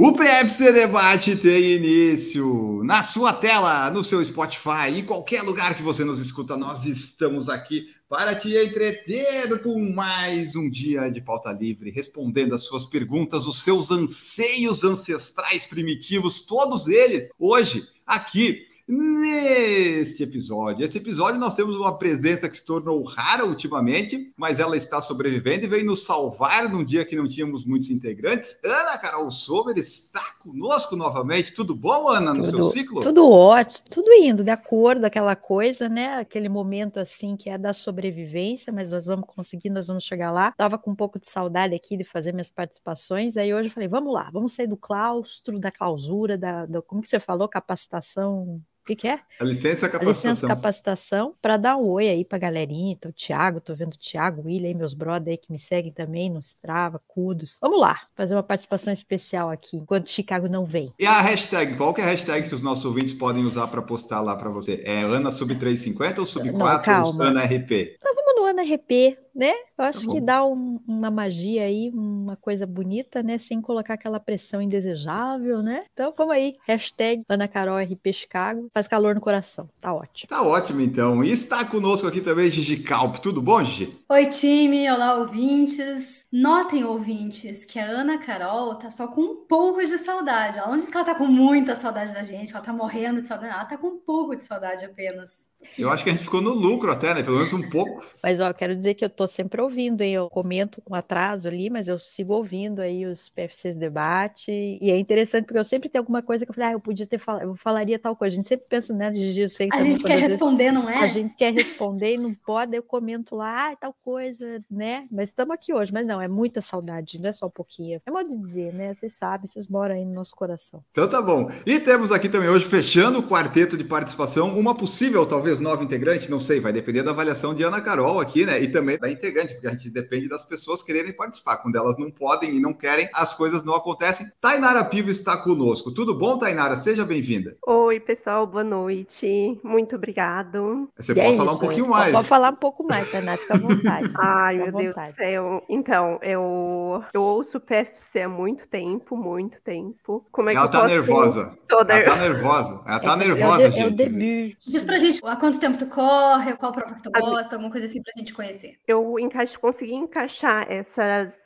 [0.00, 5.82] O PFC Debate tem início na sua tela, no seu Spotify, em qualquer lugar que
[5.82, 11.50] você nos escuta, nós estamos aqui para te entreter com mais um dia de pauta
[11.50, 20.22] livre, respondendo as suas perguntas, os seus anseios ancestrais primitivos, todos eles, hoje, aqui neste
[20.22, 20.82] episódio.
[20.82, 25.64] Esse episódio nós temos uma presença que se tornou rara ultimamente, mas ela está sobrevivendo
[25.64, 28.58] e veio nos salvar num dia que não tínhamos muitos integrantes.
[28.64, 31.52] Ana Carol Sommer está conosco novamente.
[31.52, 33.00] Tudo bom, Ana, no tudo, seu ciclo?
[33.02, 36.14] Tudo ótimo, tudo indo de acordo, aquela coisa, né?
[36.14, 40.52] Aquele momento assim que é da sobrevivência, mas nós vamos conseguir, nós vamos chegar lá.
[40.52, 43.88] Tava com um pouco de saudade aqui de fazer minhas participações, aí hoje eu falei,
[43.88, 48.62] vamos lá, vamos sair do claustro, da clausura, da, da como que você falou, capacitação
[48.88, 49.20] que, que é?
[49.38, 50.30] A licença A capacitação.
[50.30, 52.92] licença capacitação para dar um oi aí pra galerinha.
[52.92, 55.92] Então, o Thiago, tô vendo o Thiago, o William, meus brother aí que me seguem
[55.92, 57.58] também no Strava, Cudos.
[57.60, 60.92] Vamos lá, fazer uma participação especial aqui, enquanto Chicago não vem.
[60.98, 63.82] E a hashtag, qual que é a hashtag que os nossos ouvintes podem usar para
[63.82, 64.82] postar lá para você?
[64.84, 67.22] É Ana sub 350 ou sub Não, 4 ou.
[67.22, 67.96] Ana RP?
[67.98, 69.52] Então, vamos no Ana RP, né?
[69.78, 70.14] Eu acho bom.
[70.14, 73.38] que dá um- uma magia aí, uma coisa bonita, né?
[73.38, 75.84] Sem colocar aquela pressão indesejável, né?
[75.92, 78.68] Então, vamos aí, hashtag Ana Carol RP Chicago.
[78.74, 80.28] Faz calor no coração, tá ótimo.
[80.28, 81.22] Tá ótimo, então.
[81.22, 83.16] E está conosco aqui também Gigi Calp.
[83.18, 83.96] Tudo bom, Gigi?
[84.08, 84.90] Oi, time!
[84.90, 86.24] Olá, ouvintes!
[86.32, 90.58] Notem, ouvintes, que a Ana Carol tá só com um pouco de saudade.
[90.58, 93.22] Ela não diz que ela tá com muita saudade da gente, que ela tá morrendo
[93.22, 93.54] de saudade.
[93.54, 95.46] Ela tá com um pouco de saudade apenas.
[95.76, 97.22] Eu acho que a gente ficou no lucro até, né?
[97.22, 98.04] Pelo menos um pouco.
[98.22, 100.14] Mas, ó, quero dizer que eu tô sempre ouvindo, hein?
[100.14, 104.50] Eu comento com atraso ali, mas eu sigo ouvindo aí os PFCs debate.
[104.50, 107.06] E é interessante porque eu sempre tenho alguma coisa que eu falei, ah, eu podia
[107.06, 108.34] ter falado, eu falaria tal coisa.
[108.34, 109.48] A gente sempre pensa, né, Gigi?
[109.48, 110.96] Sei que A gente quer vezes responder, não é?
[110.96, 115.04] A gente quer responder e não pode, eu comento lá, ah, tal coisa, né?
[115.12, 115.92] Mas estamos aqui hoje.
[115.92, 118.00] Mas não, é muita saudade, não é só um pouquinho.
[118.04, 118.92] É modo de dizer, né?
[118.94, 120.82] Vocês sabem, vocês moram aí no nosso coração.
[120.90, 121.50] Então tá bom.
[121.66, 126.30] E temos aqui também hoje, fechando o quarteto de participação, uma possível, talvez, nova integrante,
[126.30, 128.60] não sei, vai depender da avaliação de Ana Carol aqui, né?
[128.60, 131.58] E também da integrante, porque a gente depende das pessoas quererem participar.
[131.58, 134.30] Quando elas não podem e não querem, as coisas não acontecem.
[134.40, 135.92] Tainara Piva está conosco.
[135.92, 136.76] Tudo bom, Tainara?
[136.76, 137.56] Seja bem-vinda.
[137.66, 139.58] Oi, pessoal, boa noite.
[139.62, 140.88] Muito obrigado.
[140.96, 141.90] Você E pode é falar um isso, pouquinho hein?
[141.90, 142.12] mais.
[142.12, 144.12] Pode falar um pouco mais, Tainá, fica à vontade.
[144.16, 145.64] Ai, Fica meu Deus do céu.
[145.68, 150.24] Então, eu, eu ouço o PFC há muito tempo, muito tempo.
[150.30, 150.94] Como é que Ela eu tá posso...
[150.94, 151.58] nervosa.
[151.68, 151.94] Toda...
[151.94, 152.82] Ela tá nervosa.
[152.86, 153.90] Ela tá É- nervosa, é o, É gente.
[153.94, 154.56] debut.
[154.66, 157.70] Diz pra gente há quanto tempo tu corre, qual prova que tu A- gosta, alguma
[157.70, 158.76] coisa assim pra gente conhecer.
[158.86, 161.38] Eu encaixo, consegui encaixar essas...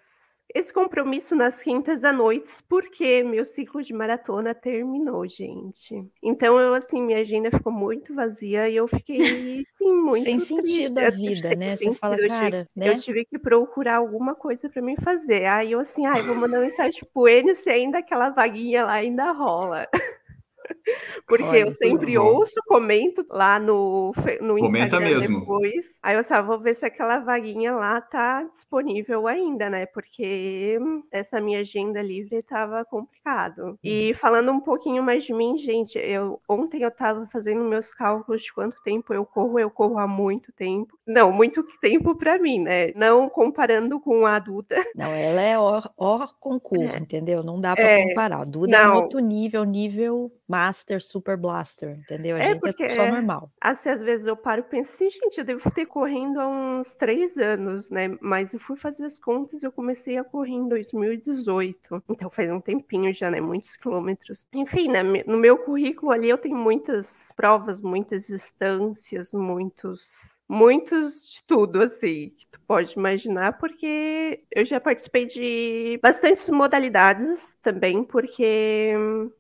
[0.54, 5.94] esse compromisso nas quintas à noite, porque meu ciclo de maratona terminou, gente.
[6.22, 9.16] Então, eu, assim, minha agenda ficou muito vazia e eu fiquei,
[9.74, 11.76] assim, muito Sem sentido a Eu- vida, sem né?
[11.76, 12.88] Você fala, Eu cara, né?
[12.90, 15.46] Eu tive que procurar alguma coisa pra mim fazer.
[15.46, 19.32] Aí eu assim, ai, vou mandar mensagem pro Enio se ainda aquela vaguinha lá ainda
[19.32, 19.88] rola.
[21.27, 25.41] Porque eu sempre ouço, comento lá no, no Comenta Instagram mesmo.
[25.41, 25.99] depois.
[26.03, 29.87] Aí eu só vou ver se aquela vaguinha lá tá disponível ainda, né?
[29.87, 30.78] Porque
[31.11, 33.59] essa minha agenda livre tava complicado.
[33.65, 33.77] Uhum.
[33.83, 38.43] E falando um pouquinho mais de mim, gente, eu ontem eu tava fazendo meus cálculos
[38.43, 40.99] de quanto tempo eu corro, eu corro há muito tempo.
[41.06, 42.93] Não, muito tempo pra mim, né?
[42.94, 44.77] Não comparando com a Duda.
[44.94, 46.99] Não, ela é hors concurso, É.
[46.99, 47.43] entendeu?
[47.43, 48.41] Não dá para É, comparar.
[48.43, 48.97] O Duda é não.
[48.97, 52.36] outro nível, nível Master, Super Blaster, entendeu?
[52.36, 53.50] A É, gente porque é só é- normal.
[53.60, 56.92] Assim, às vezes eu paro e penso assim, gente, eu devo ter correndo há uns
[56.92, 58.08] três anos, né?
[58.20, 62.02] Mas eu fui fazer as contas e eu comecei a correr em 2018.
[62.08, 63.40] Então faz um tempinho já, né?
[63.40, 64.46] Muitos quilômetros.
[64.52, 65.02] Enfim, né?
[65.02, 70.38] no meu currículo ali eu tenho muitas provas, muitas distâncias, muitos.
[70.52, 77.54] Muitos de tudo, assim, que tu pode imaginar, porque eu já participei de bastantes modalidades
[77.62, 78.93] também, porque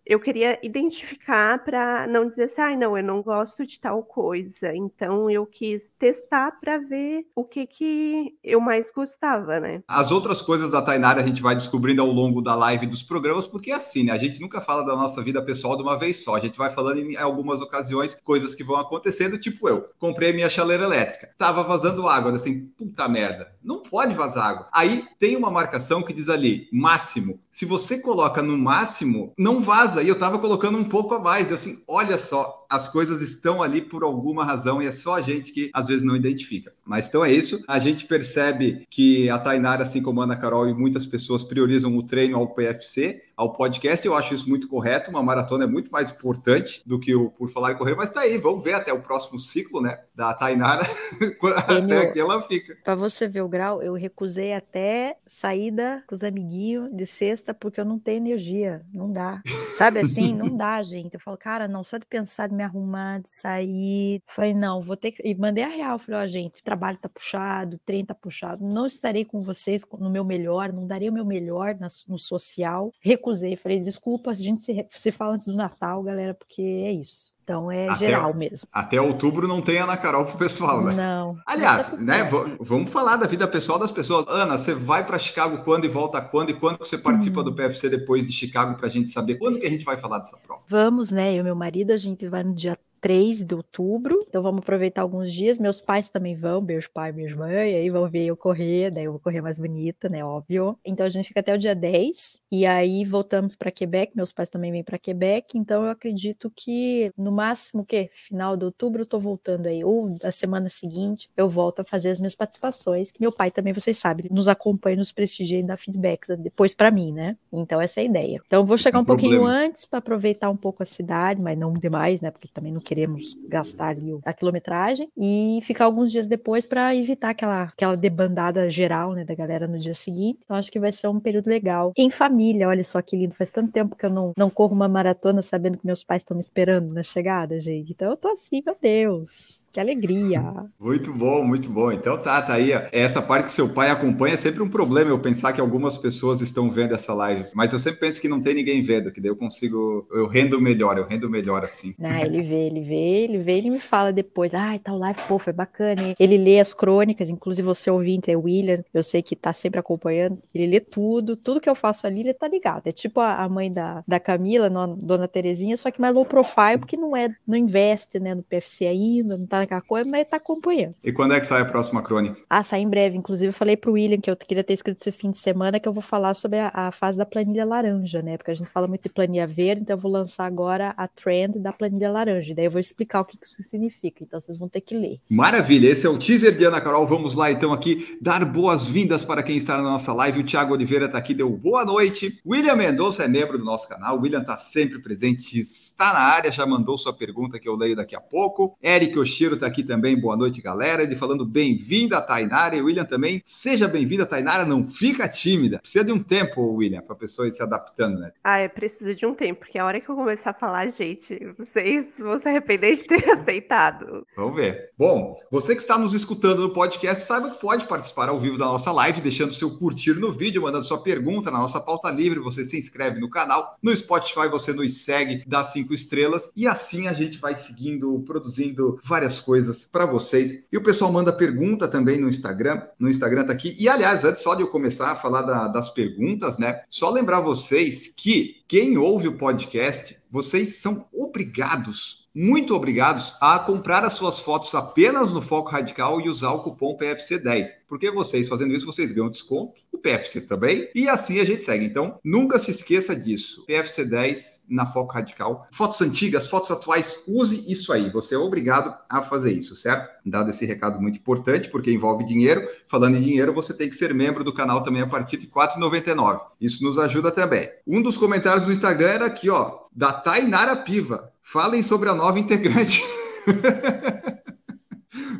[0.06, 4.74] eu queria identificar para não dizer assim, ai, não, eu não gosto de tal coisa.
[4.74, 9.82] Então eu quis testar para ver o que que eu mais gostava, né?
[9.86, 13.46] As outras coisas da Tainara a gente vai descobrindo ao longo da live dos programas,
[13.46, 14.12] porque é assim, né?
[14.12, 16.36] A gente nunca fala da nossa vida pessoal de uma vez só.
[16.36, 19.90] A gente vai falando em algumas ocasiões coisas que vão acontecendo, tipo eu.
[19.98, 21.01] Comprei minha chaleira elétrica.
[21.38, 23.52] Tava vazando água, eu assim, puta merda.
[23.62, 24.68] Não pode vazar água.
[24.72, 27.40] Aí tem uma marcação que diz ali, máximo.
[27.50, 30.02] Se você coloca no máximo, não vaza.
[30.02, 31.48] E eu tava colocando um pouco a mais.
[31.48, 35.20] Eu assim, olha só, as coisas estão ali por alguma razão e é só a
[35.20, 36.72] gente que às vezes não identifica.
[36.82, 37.62] Mas então é isso.
[37.68, 41.94] A gente percebe que a Tainara, assim como a Ana Carol e muitas pessoas priorizam
[41.94, 44.06] o treino ao PFC, ao podcast.
[44.06, 45.10] Eu acho isso muito correto.
[45.10, 48.22] Uma maratona é muito mais importante do que o Por Falar e Correr, mas tá
[48.22, 49.98] aí, vamos ver até o próximo ciclo, né?
[50.14, 50.86] Da Tainara.
[51.68, 52.76] até aqui ela fica.
[52.82, 57.80] Para você ver o grau, eu recusei até saída com os amiguinhos de sexta porque
[57.80, 58.80] eu não tenho energia.
[58.92, 59.42] Não dá.
[59.76, 60.34] Sabe assim?
[60.34, 61.14] não dá, gente.
[61.14, 64.22] Eu falo, cara, não, só de pensar, de me arrumar, de sair.
[64.26, 65.22] Falei, não, vou ter que.
[65.26, 65.98] E mandei a real.
[65.98, 68.64] Falei, ó, oh, gente, o trabalho tá puxado, o trem tá puxado.
[68.64, 71.76] Não estarei com vocês no meu melhor, não darei o meu melhor
[72.08, 73.56] no social recusei.
[73.56, 77.32] Falei, desculpa, a gente se, se fala antes do Natal, galera, porque é isso.
[77.42, 78.68] Então é até, geral mesmo.
[78.72, 80.92] Até outubro não tem Ana Carol pro pessoal, né?
[80.92, 81.36] Não.
[81.44, 82.28] Aliás, tá né?
[82.60, 84.24] Vamos falar da vida pessoal das pessoas.
[84.28, 86.50] Ana, você vai para Chicago quando e volta quando?
[86.50, 87.44] E quando você participa hum.
[87.44, 90.18] do PFC depois de Chicago para a gente saber quando que a gente vai falar
[90.18, 90.62] dessa prova?
[90.68, 91.34] Vamos, né?
[91.34, 94.24] Eu e meu marido, a gente vai no dia 3 de outubro.
[94.28, 95.58] Então vamos aproveitar alguns dias.
[95.58, 99.10] Meus pais também vão, meus pais, minhas mães, aí vão ver eu correr, daí eu
[99.12, 100.24] vou correr mais bonita, né?
[100.24, 100.78] Óbvio.
[100.84, 104.12] Então a gente fica até o dia 10 e aí voltamos para Quebec.
[104.14, 105.58] Meus pais também vêm para Quebec.
[105.58, 110.16] Então eu acredito que no máximo que final de outubro eu tô voltando aí, ou
[110.18, 113.10] da semana seguinte eu volto a fazer as minhas participações.
[113.10, 116.90] Que meu pai também, vocês sabem, nos acompanha, nos prestigia e dá feedbacks depois para
[116.92, 117.36] mim, né?
[117.52, 118.40] Então essa é a ideia.
[118.46, 119.58] Então eu vou chegar um pouquinho problema.
[119.66, 122.30] antes para aproveitar um pouco a cidade, mas não demais, né?
[122.30, 126.94] Porque também não quero queremos gastar ali a quilometragem e ficar alguns dias depois para
[126.94, 130.40] evitar aquela, aquela debandada geral, né, da galera no dia seguinte.
[130.44, 131.92] Então acho que vai ser um período legal.
[131.96, 134.88] Em família, olha só que lindo, faz tanto tempo que eu não, não corro uma
[134.88, 137.92] maratona sabendo que meus pais estão me esperando na chegada, gente.
[137.92, 139.61] Então eu tô assim, meu Deus.
[139.72, 140.42] Que alegria!
[140.78, 141.90] Muito bom, muito bom.
[141.90, 142.72] Então tá, tá aí.
[142.92, 146.42] Essa parte que seu pai acompanha é sempre um problema eu pensar que algumas pessoas
[146.42, 147.46] estão vendo essa live.
[147.54, 150.06] Mas eu sempre penso que não tem ninguém vendo, que daí eu consigo.
[150.12, 151.94] Eu rendo melhor, eu rendo melhor assim.
[152.02, 154.52] Ah, ele vê, ele vê, ele vê, ele me fala depois.
[154.52, 156.02] Ah, tal live, pô, foi bacana.
[156.02, 156.16] Hein?
[156.20, 160.38] Ele lê as crônicas, inclusive você ouvinte é William, eu sei que tá sempre acompanhando.
[160.54, 162.86] Ele lê tudo, tudo que eu faço ali, ele tá ligado.
[162.86, 166.96] É tipo a, mãe da, da Camila, dona Terezinha, só que mais low profile, porque
[166.96, 170.94] não é, não investe né, no PFC ainda, não tá naquela coisa, mas tá acompanhando.
[171.02, 172.40] E quando é que sai a próxima crônica?
[172.48, 173.16] Ah, sai em breve.
[173.16, 175.88] Inclusive, eu falei pro William que eu queria ter escrito esse fim de semana que
[175.88, 178.36] eu vou falar sobre a, a fase da planilha laranja, né?
[178.36, 181.58] Porque a gente fala muito de planilha verde, então eu vou lançar agora a trend
[181.58, 182.54] da planilha laranja.
[182.54, 184.22] Daí eu vou explicar o que isso significa.
[184.22, 185.20] Então vocês vão ter que ler.
[185.28, 187.06] Maravilha, esse é o teaser de Ana Carol.
[187.06, 190.40] Vamos lá então aqui dar boas-vindas para quem está na nossa live.
[190.40, 192.40] O Thiago Oliveira está aqui, deu boa noite.
[192.46, 194.16] William Mendonça é membro do nosso canal.
[194.16, 197.96] O William está sempre presente, está na área, já mandou sua pergunta que eu leio
[197.96, 198.76] daqui a pouco.
[198.82, 201.02] Eric Oshiro está aqui também, boa noite, galera.
[201.02, 202.76] Ele falando bem-vinda, Tainara.
[202.76, 204.64] E William também, seja bem-vinda, Tainara.
[204.64, 205.78] Não fica tímida.
[205.78, 208.32] Precisa de um tempo, William, para a pessoa ir se adaptando, né?
[208.42, 211.38] Ah, é preciso de um tempo, porque a hora que eu começar a falar, gente,
[211.58, 214.26] vocês vão se arrepender de ter aceitado.
[214.36, 214.90] Vamos ver.
[214.96, 218.66] Bom, você que está nos escutando no podcast, saiba que pode participar ao vivo da
[218.66, 222.40] nossa live, deixando seu curtir no vídeo, mandando sua pergunta na nossa pauta livre.
[222.40, 223.76] Você se inscreve no canal.
[223.82, 226.50] No Spotify, você nos segue, dá cinco estrelas.
[226.56, 230.64] E assim a gente vai seguindo, produzindo várias coisas para vocês.
[230.72, 232.82] E o pessoal manda pergunta também no Instagram.
[232.98, 233.76] No Instagram tá aqui.
[233.78, 236.82] E aliás, antes só de eu começar a falar da, das perguntas, né?
[236.88, 244.04] Só lembrar vocês que quem ouve o podcast, vocês são obrigados muito obrigados a comprar
[244.04, 247.66] as suas fotos apenas no Foco Radical e usar o cupom PFC10.
[247.86, 251.84] Porque vocês fazendo isso, vocês ganham desconto, o PFC também, e assim a gente segue.
[251.84, 253.64] Então, nunca se esqueça disso.
[253.68, 255.66] PFC10 na Foco Radical.
[255.72, 258.10] Fotos antigas, fotos atuais, use isso aí.
[258.10, 260.10] Você é obrigado a fazer isso, certo?
[260.24, 262.66] Dado esse recado muito importante, porque envolve dinheiro.
[262.88, 265.52] Falando em dinheiro, você tem que ser membro do canal também a partir de R$
[265.52, 266.40] 4,99.
[266.60, 267.68] Isso nos ajuda também.
[267.86, 271.32] Um dos comentários do Instagram era aqui, ó, da Tainara Piva.
[271.42, 273.02] Falem sobre a nova integrante.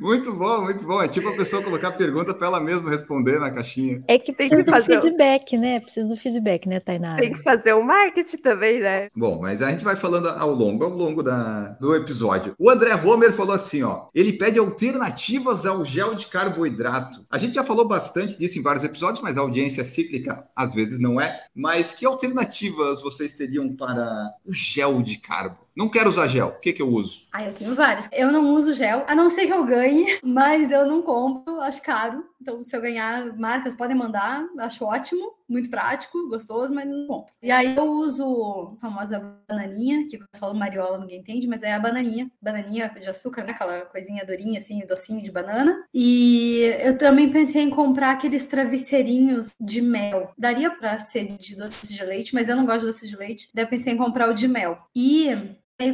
[0.02, 1.00] Muito bom, muito bom.
[1.00, 4.02] É tipo a pessoa colocar pergunta para ela mesma responder na caixinha.
[4.08, 5.78] É que precisa do feedback, né?
[5.78, 7.22] Precisa do feedback, né, Tainara?
[7.22, 9.08] Tem que fazer o marketing também, né?
[9.14, 12.52] Bom, mas a gente vai falando ao longo, ao longo da, do episódio.
[12.58, 14.08] O André Homer falou assim, ó.
[14.12, 17.24] Ele pede alternativas ao gel de carboidrato.
[17.30, 20.74] A gente já falou bastante disso em vários episódios, mas a audiência é cíclica às
[20.74, 21.44] vezes não é.
[21.54, 25.61] Mas que alternativas vocês teriam para o gel de carbo?
[25.74, 26.48] Não quero usar gel.
[26.48, 27.22] O que, que eu uso?
[27.32, 28.08] Ah, eu tenho vários.
[28.12, 31.82] Eu não uso gel, a não ser que eu ganhe, mas eu não compro, acho
[31.82, 32.24] caro.
[32.40, 37.32] Então, se eu ganhar, marcas podem mandar, acho ótimo, muito prático, gostoso, mas não compro.
[37.42, 41.72] E aí eu uso a famosa bananinha, que eu falo mariola, ninguém entende, mas é
[41.72, 43.52] a bananinha, bananinha de açúcar, né?
[43.52, 45.84] Aquela coisinha durinha, assim, docinho de banana.
[45.94, 50.32] E eu também pensei em comprar aqueles travesseirinhos de mel.
[50.36, 53.48] Daria para ser de doce de leite, mas eu não gosto de doce de leite.
[53.54, 54.78] Daí eu pensei em comprar o de mel.
[54.94, 55.28] E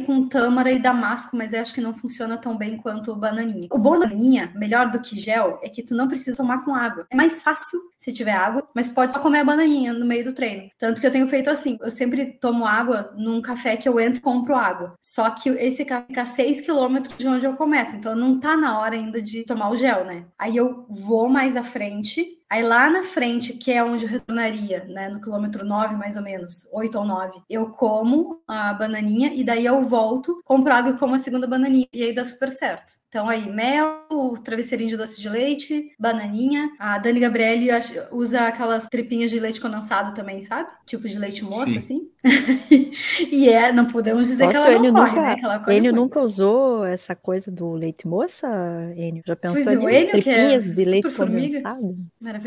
[0.05, 3.69] com tâmara e damasco, mas acho que não funciona tão bem quanto o bananinha.
[3.71, 6.75] O bom da bananinha, melhor do que gel, é que tu não precisa tomar com
[6.75, 7.07] água.
[7.09, 10.33] É mais fácil se tiver água, mas pode só comer a bananinha no meio do
[10.33, 10.69] treino.
[10.77, 14.19] Tanto que eu tenho feito assim, eu sempre tomo água num café que eu entro
[14.19, 14.95] e compro água.
[14.99, 18.57] Só que esse café fica a 6 quilômetros de onde eu começo, então não tá
[18.57, 20.25] na hora ainda de tomar o gel, né?
[20.37, 24.83] Aí eu vou mais à frente Aí lá na frente, que é onde eu retornaria,
[24.85, 29.43] né, no quilômetro 9 mais ou menos, 8 ou 9, eu como a bananinha e
[29.43, 31.87] daí eu volto, compro água e como a segunda bananinha.
[31.93, 32.99] E aí dá super certo.
[33.09, 34.05] Então aí, mel,
[34.43, 36.69] travesseirinho de doce de leite, bananinha.
[36.77, 37.67] A Dani Gabriele
[38.11, 40.69] usa aquelas tripinhas de leite condensado também, sabe?
[40.85, 42.07] Tipo de leite moça, assim.
[43.31, 45.63] e é, não podemos dizer Nossa, que ela não corre, nunca, né?
[45.65, 48.47] Que Enio nunca usou essa coisa do leite moça,
[48.95, 49.23] Enio?
[49.25, 49.89] Já pensou pois nisso?
[49.89, 51.47] Enio, tripinhas é de leite formiga.
[51.47, 51.97] condensado?
[52.21, 52.38] Maravilhoso.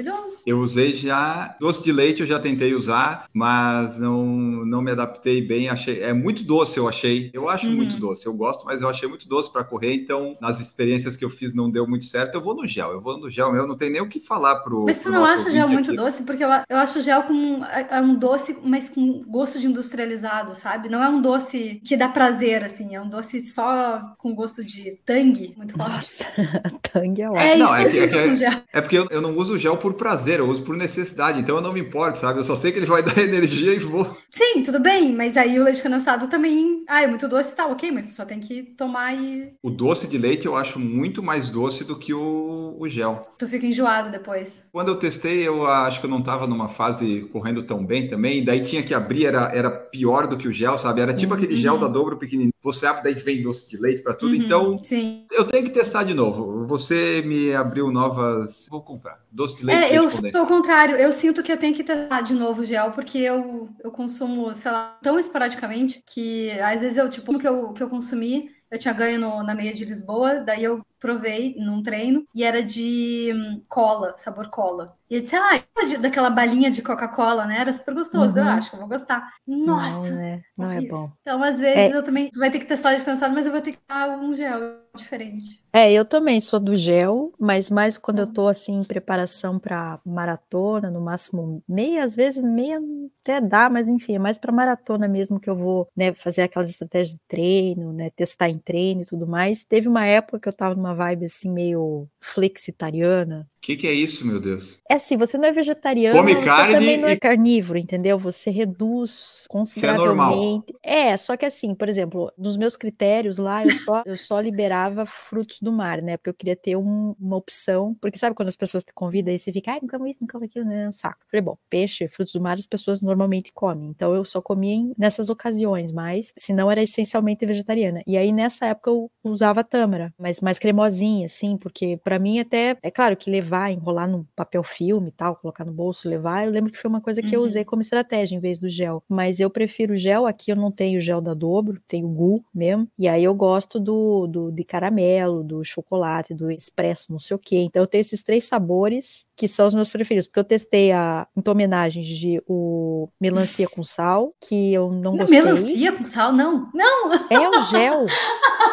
[0.46, 5.40] Eu usei já, doce de leite eu já tentei usar, mas não, não me adaptei
[5.40, 5.68] bem.
[5.68, 7.30] Achei, é muito doce, eu achei.
[7.32, 7.76] Eu acho uhum.
[7.76, 8.26] muito doce.
[8.26, 11.54] Eu gosto, mas eu achei muito doce para correr, então nas experiências que eu fiz
[11.54, 12.92] não deu muito certo, eu vou no gel.
[12.92, 14.84] Eu vou no gel, eu não tenho nem o que falar pro.
[14.84, 15.96] Mas tu não acha gel muito aqui.
[15.96, 16.22] doce?
[16.22, 20.54] Porque eu, eu acho gel com é, é um doce, mas com gosto de industrializado,
[20.54, 20.88] sabe?
[20.88, 24.98] Não é um doce que dá prazer, assim, é um doce só com gosto de
[25.04, 25.92] tangue, muito forte.
[25.92, 26.24] Nossa,
[26.92, 27.40] tangue é ótimo.
[27.40, 29.94] É não, isso é, que, é, é, é, porque eu, eu, não uso gel por
[29.94, 32.38] prazer, eu uso por necessidade, então eu não me importo, sabe?
[32.38, 34.16] Eu só sei que ele vai dar energia e vou.
[34.30, 36.84] Sim, tudo bem, mas aí o leite condensado também.
[36.88, 39.52] Ah, é muito doce, tá, ok, mas só tem que tomar e.
[39.62, 43.26] O doce de leite eu acho muito mais doce do que o, o gel.
[43.38, 44.64] Tu fica enjoado depois.
[44.70, 48.44] Quando eu testei, eu acho que eu não estava numa fase correndo tão bem também,
[48.44, 51.00] daí tinha que abrir, era, era pior do que o gel, sabe?
[51.00, 51.40] Era tipo uhum.
[51.40, 52.51] aquele gel da dobro pequenininho.
[52.62, 54.34] Você abre, daí vem doce de leite para tudo.
[54.34, 54.42] Uhum.
[54.42, 55.26] Então, Sim.
[55.32, 56.66] eu tenho que testar de novo.
[56.66, 58.68] Você me abriu novas.
[58.70, 59.20] Vou comprar.
[59.30, 59.84] Doce de leite.
[59.84, 60.96] É, eu sou ao contrário.
[60.96, 64.54] Eu sinto que eu tenho que testar de novo o gel, porque eu, eu consumo,
[64.54, 68.50] sei lá, tão esporadicamente que às vezes eu, tipo, o que eu, que eu consumi
[68.72, 72.62] eu tinha ganho no, na meia de Lisboa, daí eu provei num treino e era
[72.62, 74.96] de hum, cola, sabor cola.
[75.10, 75.62] E eu disse, ah,
[76.00, 77.58] daquela balinha de Coca-Cola, né?
[77.58, 78.40] Era super gostoso, uhum.
[78.40, 79.30] eu acho que eu vou gostar.
[79.46, 80.14] Nossa!
[80.14, 81.12] Não é, não é bom.
[81.20, 81.94] Então, às vezes, é...
[81.94, 82.30] eu também.
[82.30, 84.58] Tu vai ter que testar descansado, mas eu vou ter que dar um gel
[84.94, 85.62] diferente.
[85.72, 89.98] É, eu também sou do gel, mas mais quando eu tô assim em preparação para
[90.04, 92.78] maratona, no máximo meia, às vezes meia
[93.22, 96.68] até dá, mas enfim, é mais para maratona mesmo que eu vou, né, fazer aquelas
[96.68, 99.64] estratégias de treino, né, testar em treino e tudo mais.
[99.64, 103.92] Teve uma época que eu tava numa vibe assim meio flexitariana, o que, que, é
[103.92, 104.80] isso, meu Deus?
[104.90, 107.16] É assim, você não é vegetariano, Come você carne também não é e...
[107.16, 108.18] carnívoro, entendeu?
[108.18, 110.74] Você reduz consideravelmente.
[110.82, 114.40] É, é, só que assim, por exemplo, nos meus critérios lá, eu só, eu só
[114.40, 116.16] liberava frutos do mar, né?
[116.16, 117.96] Porque eu queria ter um, uma opção.
[118.00, 120.26] Porque sabe quando as pessoas te convidam e você fica, ai, não como isso, não
[120.26, 120.82] como aquilo, né?
[120.82, 121.18] É um saco.
[121.22, 123.90] Eu falei, bom, peixe, frutos do mar, as pessoas normalmente comem.
[123.90, 128.02] Então eu só comia nessas ocasiões, mas senão era essencialmente vegetariana.
[128.08, 132.76] E aí nessa época eu usava tâmara, mas mais cremosinha, assim, porque para mim até,
[132.82, 136.44] é claro que levar enrolar no papel filme e tal, colocar no bolso, levar.
[136.44, 137.42] Eu lembro que foi uma coisa que uhum.
[137.42, 139.02] eu usei como estratégia em vez do gel.
[139.08, 140.26] Mas eu prefiro gel.
[140.26, 142.88] Aqui eu não tenho gel da Dobro, tenho Gu mesmo.
[142.98, 147.38] E aí eu gosto do, do de caramelo, do chocolate, do expresso, não sei o
[147.38, 147.58] quê.
[147.58, 151.26] Então eu tenho esses três sabores que são os meus preferidos, porque eu testei a
[151.36, 155.42] em homenagem de o melancia com sal, que eu não gostei.
[155.42, 156.70] Melancia com sal, não.
[156.72, 157.12] Não.
[157.28, 158.06] É um gel.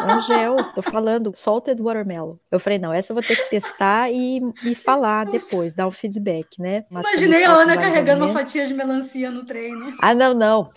[0.00, 1.99] É um gel, tô falando, salted watermelon.
[2.50, 5.92] Eu falei, não, essa eu vou ter que testar e, e falar depois, dar um
[5.92, 6.84] feedback, né?
[6.90, 9.94] Mas Imaginei a Ana carregando uma fatia de melancia no treino.
[10.00, 10.68] Ah, não, não,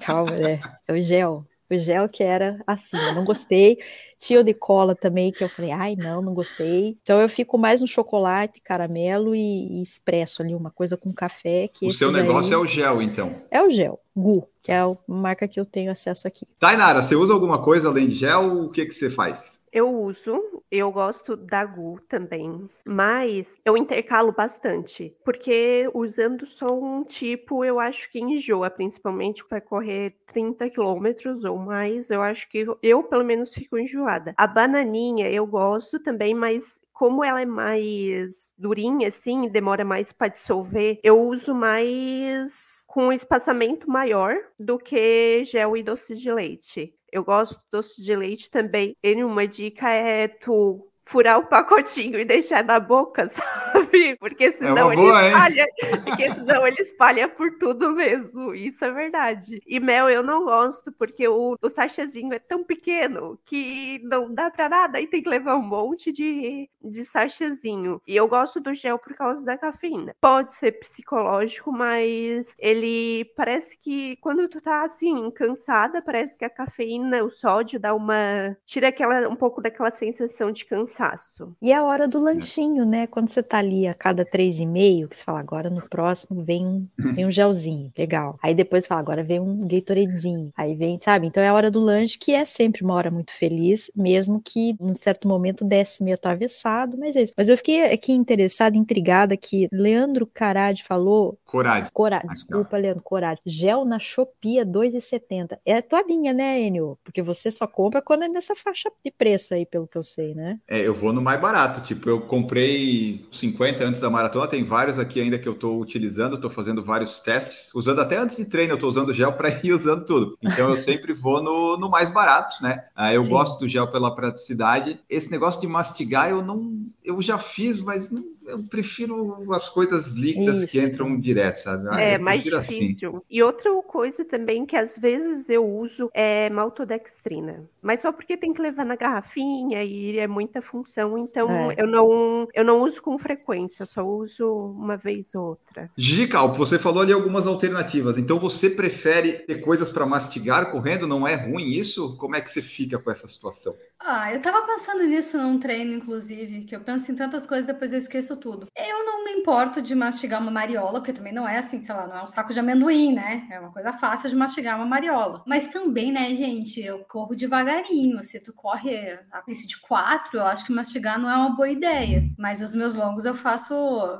[0.00, 1.46] calma, é, é o gel.
[1.72, 3.78] O gel que era assim, eu não gostei.
[4.18, 6.98] Tinha o de cola também, que eu falei, ai, não, não gostei.
[7.02, 11.68] Então eu fico mais no chocolate, caramelo e, e expresso ali, uma coisa com café.
[11.72, 12.60] Que o seu negócio daí...
[12.60, 13.36] é o gel, então?
[13.50, 16.46] É o gel, Gu, que é a marca que eu tenho acesso aqui.
[16.58, 18.64] Tainara, você usa alguma coisa além de gel?
[18.64, 19.62] O que, que você faz?
[19.72, 27.02] Eu uso, eu gosto da Gu também, mas eu intercalo bastante, porque usando só um
[27.02, 32.66] tipo, eu acho que enjoa, principalmente vai correr 30 quilômetros ou mais, eu acho que
[32.82, 34.34] eu, pelo menos, fico enjoada.
[34.36, 40.28] A bananinha eu gosto também, mas como ela é mais durinha, assim, demora mais para
[40.28, 46.94] dissolver, eu uso mais com espaçamento maior do que gel e doce de leite.
[47.10, 48.96] Eu gosto do doce de leite também.
[49.02, 53.81] E uma dica é tu furar o pacotinho e deixar na boca, sabe?
[53.92, 55.28] Porque, porque senão uma ele boa, hein?
[55.28, 55.66] espalha.
[56.02, 58.54] Porque senão ele espalha por tudo mesmo.
[58.54, 59.60] Isso é verdade.
[59.66, 64.50] E mel eu não gosto, porque o, o sachêzinho é tão pequeno que não dá
[64.50, 64.96] pra nada.
[64.96, 68.00] Aí tem que levar um monte de, de sachêzinho.
[68.06, 70.16] E eu gosto do gel por causa da cafeína.
[70.18, 76.50] Pode ser psicológico, mas ele parece que quando tu tá assim, cansada, parece que a
[76.50, 78.56] cafeína, o sódio, dá uma.
[78.64, 81.54] tira aquela, um pouco daquela sensação de cansaço.
[81.60, 83.06] E é a hora do lanchinho, né?
[83.06, 86.42] Quando você tá ali a cada três e meio, que você fala, agora no próximo
[86.42, 88.38] vem, um- vem um gelzinho, legal.
[88.42, 90.50] Aí depois fala, agora vem um Gatoradezinho.
[90.56, 91.26] Aí vem, sabe?
[91.26, 94.74] Então é a hora do lanche, que é sempre uma hora muito feliz, mesmo que
[94.80, 97.32] num certo momento desce meio atravessado, mas é isso.
[97.36, 101.90] Mas eu fiquei aqui interessada, intrigada, que Leandro Carade falou Coragem.
[101.92, 103.42] Coragem, desculpa, Leandro, coragem.
[103.44, 105.58] Gel na Shopee é 2,70.
[105.66, 106.98] É a tua linha, né, Enio?
[107.04, 110.34] Porque você só compra quando é nessa faixa de preço aí, pelo que eu sei,
[110.34, 110.58] né?
[110.66, 111.82] É, eu vou no mais barato.
[111.82, 116.40] Tipo, eu comprei 50 antes da maratona, tem vários aqui ainda que eu tô utilizando,
[116.40, 119.74] tô fazendo vários testes, usando até antes de treino, eu tô usando gel para ir
[119.74, 120.38] usando tudo.
[120.40, 122.86] Então eu sempre vou no, no mais barato, né?
[122.96, 123.28] Ah, eu Sim.
[123.28, 124.98] gosto do gel pela praticidade.
[125.06, 126.86] Esse negócio de mastigar, eu não.
[127.04, 130.86] Eu já fiz, mas não, eu prefiro as coisas líquidas que Isso.
[130.86, 131.88] entram direto, sabe?
[131.90, 132.88] Ah, é mais assim.
[132.88, 133.24] difícil.
[133.30, 137.68] E outra coisa também que às vezes eu uso é maltodextrina.
[137.80, 141.74] Mas só porque tem que levar na garrafinha e é muita função, então É.
[141.78, 145.90] eu não eu não uso com frequência, eu só uso uma vez ou outra.
[145.96, 148.18] Gigi Calpo, você falou ali algumas alternativas.
[148.18, 151.06] Então você prefere ter coisas para mastigar correndo?
[151.06, 152.16] Não é ruim isso?
[152.16, 153.74] Como é que você fica com essa situação?
[154.04, 157.92] Ah, eu tava pensando nisso num treino, inclusive, que eu penso em tantas coisas, depois
[157.92, 158.66] eu esqueço tudo.
[158.76, 162.08] Eu não me importo de mastigar uma mariola, porque também não é assim, sei lá,
[162.08, 163.46] não é um saco de amendoim, né?
[163.48, 165.44] É uma coisa fácil de mastigar uma mariola.
[165.46, 168.20] Mas também, né, gente, eu corro devagarinho.
[168.24, 171.68] Se tu corre a pace de quatro, eu acho que mastigar não é uma boa
[171.70, 172.24] ideia.
[172.36, 173.72] Mas os meus longos eu faço,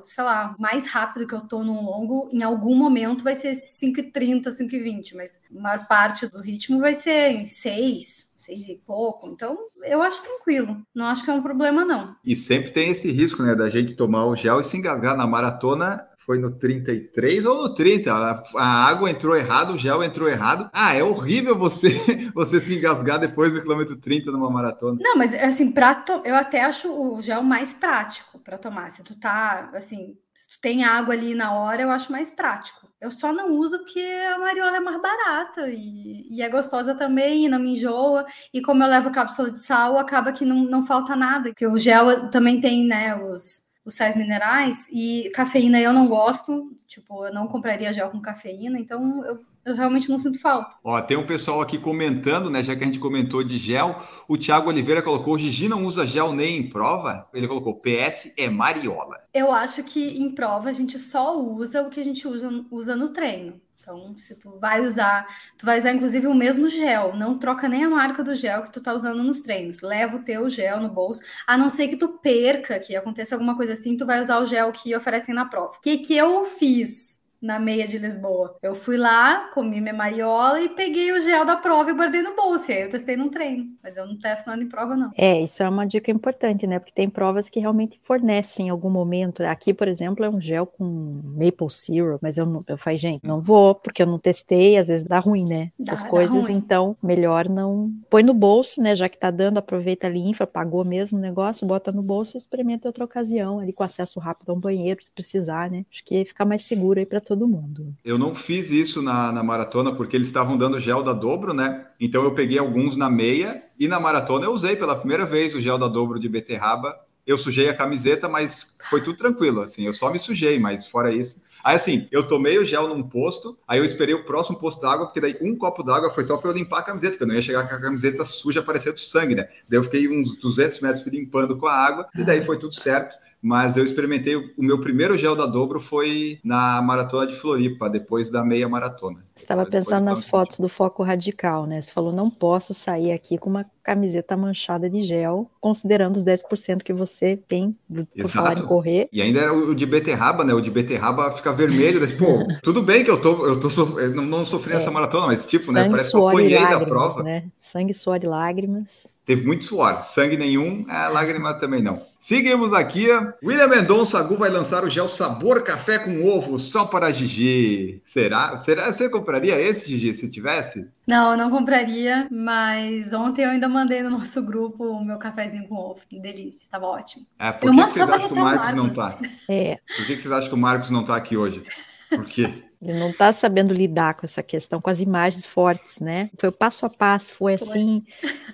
[0.04, 4.52] sei lá, mais rápido que eu tô num longo, em algum momento vai ser 5h30,
[4.52, 9.28] 5h20, mas a maior parte do ritmo vai ser em 6, seis e pouco.
[9.28, 10.76] Então, eu acho tranquilo.
[10.94, 12.16] Não acho que é um problema, não.
[12.24, 15.26] E sempre tem esse risco, né, da gente tomar o gel e se engasgar na
[15.26, 16.06] maratona.
[16.18, 18.12] Foi no 33 ou no 30?
[18.12, 20.70] A, água entrou errado, o gel entrou errado.
[20.72, 21.88] Ah, é horrível você
[22.32, 24.98] você se engasgar depois do quilômetro 30 numa maratona.
[25.00, 26.22] Não, mas assim, pra to...
[26.24, 28.88] eu até acho o gel mais prático para tomar.
[28.90, 32.91] Se tu tá, assim, se tu tem água ali na hora, eu acho mais prático.
[33.02, 37.44] Eu só não uso porque a mariola é mais barata e, e é gostosa também,
[37.44, 38.24] e não me enjoa.
[38.54, 41.48] E como eu levo cápsula de sal, acaba que não, não falta nada.
[41.50, 46.78] Porque o gel também tem, né, os, os sais minerais e cafeína eu não gosto.
[46.86, 50.76] Tipo, eu não compraria gel com cafeína, então eu, eu realmente não sinto falta.
[50.82, 52.62] Ó, tem um pessoal aqui comentando, né?
[52.62, 53.96] Já que a gente comentou de gel,
[54.28, 57.28] o Thiago Oliveira colocou: Gigi não usa gel nem em prova.
[57.32, 59.16] Ele colocou: PS é Mariola.
[59.32, 62.96] Eu acho que em prova a gente só usa o que a gente usa, usa
[62.96, 63.60] no treino.
[63.82, 65.26] Então, se tu vai usar,
[65.58, 68.72] tu vai usar inclusive o mesmo gel, não troca nem a marca do gel que
[68.72, 69.80] tu tá usando nos treinos.
[69.80, 73.56] Leva o teu gel no bolso, a não ser que tu perca, que aconteça alguma
[73.56, 75.74] coisa assim, tu vai usar o gel que oferecem na prova.
[75.76, 77.11] O que que eu fiz?
[77.42, 78.56] Na meia de Lisboa.
[78.62, 82.36] Eu fui lá, comi minha mariola e peguei o gel da prova e guardei no
[82.36, 82.70] bolso.
[82.70, 85.10] E aí eu testei num treino, mas eu não testo nada em prova, não.
[85.16, 86.78] É, isso é uma dica importante, né?
[86.78, 89.42] Porque tem provas que realmente fornecem em algum momento.
[89.42, 90.84] Aqui, por exemplo, é um gel com
[91.24, 94.86] maple syrup, mas eu não, eu falei, gente, não vou, porque eu não testei, às
[94.86, 95.72] vezes dá ruim, né?
[95.78, 97.90] Dá- Essas dá coisas, então, melhor não.
[98.08, 98.94] Põe no bolso, né?
[98.94, 102.38] Já que tá dando, aproveita a linfa, pagou mesmo o negócio, bota no bolso e
[102.38, 105.84] experimenta em outra ocasião, ali com acesso rápido a um banheiro, se precisar, né?
[105.90, 107.94] Acho que fica mais seguro aí para todo mundo.
[108.04, 111.86] Eu não fiz isso na, na maratona porque eles estavam dando gel da dobro, né?
[112.00, 115.60] Então eu peguei alguns na meia e na maratona eu usei pela primeira vez o
[115.60, 116.96] gel da dobro de beterraba.
[117.26, 119.86] Eu sujei a camiseta, mas foi tudo tranquilo, assim.
[119.86, 121.40] Eu só me sujei, mas fora isso.
[121.62, 125.06] Aí assim, eu tomei o gel num posto, aí eu esperei o próximo posto d'água,
[125.06, 127.34] porque daí um copo d'água foi só para eu limpar a camiseta, porque eu não
[127.36, 129.48] ia chegar com a camiseta suja parecendo sangue, né?
[129.68, 132.74] Daí eu fiquei uns 200 metros me limpando com a água, e daí foi tudo
[132.74, 133.16] certo.
[133.42, 138.30] Mas eu experimentei, o meu primeiro gel da dobro foi na maratona de Floripa, depois
[138.30, 139.24] da meia maratona.
[139.34, 141.82] Você estava pensando eu nas fotos do foco radical, né?
[141.82, 146.84] Você falou, não posso sair aqui com uma camiseta manchada de gel, considerando os 10%
[146.84, 148.32] que você tem por Exato.
[148.32, 149.08] falar em correr.
[149.12, 150.54] E ainda era o de beterraba, né?
[150.54, 151.98] O de beterraba fica vermelho.
[152.00, 152.06] Né?
[152.16, 154.76] Pô, tudo bem que eu tô, eu tô sof- eu não, não sofri É.
[154.76, 155.80] nessa maratona, mas tipo, né?
[155.80, 157.22] Sangue, Parece que eu apanhei da prova.
[157.24, 157.44] né?
[157.58, 159.10] Sangue, suor e lágrimas.
[159.24, 162.04] Teve muito suor, sangue nenhum, a lágrima também não.
[162.18, 163.06] Seguimos aqui.
[163.42, 168.00] William Mendonça Gu vai lançar o gel sabor café com ovo só para Gigi.
[168.04, 168.56] Será?
[168.56, 168.92] Será?
[168.92, 170.88] Você compraria esse, Gigi, se tivesse?
[171.06, 175.68] Não, eu não compraria, mas ontem eu ainda mandei no nosso grupo o meu cafezinho
[175.68, 176.00] com ovo.
[176.08, 177.24] Que delícia, tava ótimo.
[177.38, 179.28] É, por Eu que, que vocês acham que o Marcos não reclamar, tá?
[179.48, 181.62] É, Por que, que vocês acham que o Marcos não tá aqui hoje?
[182.10, 182.52] Por quê?
[182.82, 186.28] Ele não está sabendo lidar com essa questão, com as imagens fortes, né?
[186.36, 188.02] Foi o passo a passo, foi assim,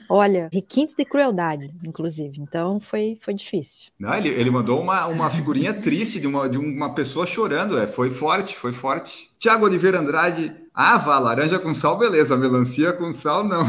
[0.08, 2.38] olha, requintes de crueldade, inclusive.
[2.38, 3.90] Então foi, foi difícil.
[3.98, 7.78] Não, ele, ele mandou uma, uma figurinha triste de uma, de uma pessoa chorando.
[7.78, 9.30] É, foi forte, foi forte.
[9.38, 10.54] Tiago Oliveira Andrade.
[10.74, 12.36] Ah, vá, laranja com sal, beleza.
[12.36, 13.64] Melancia com sal, não.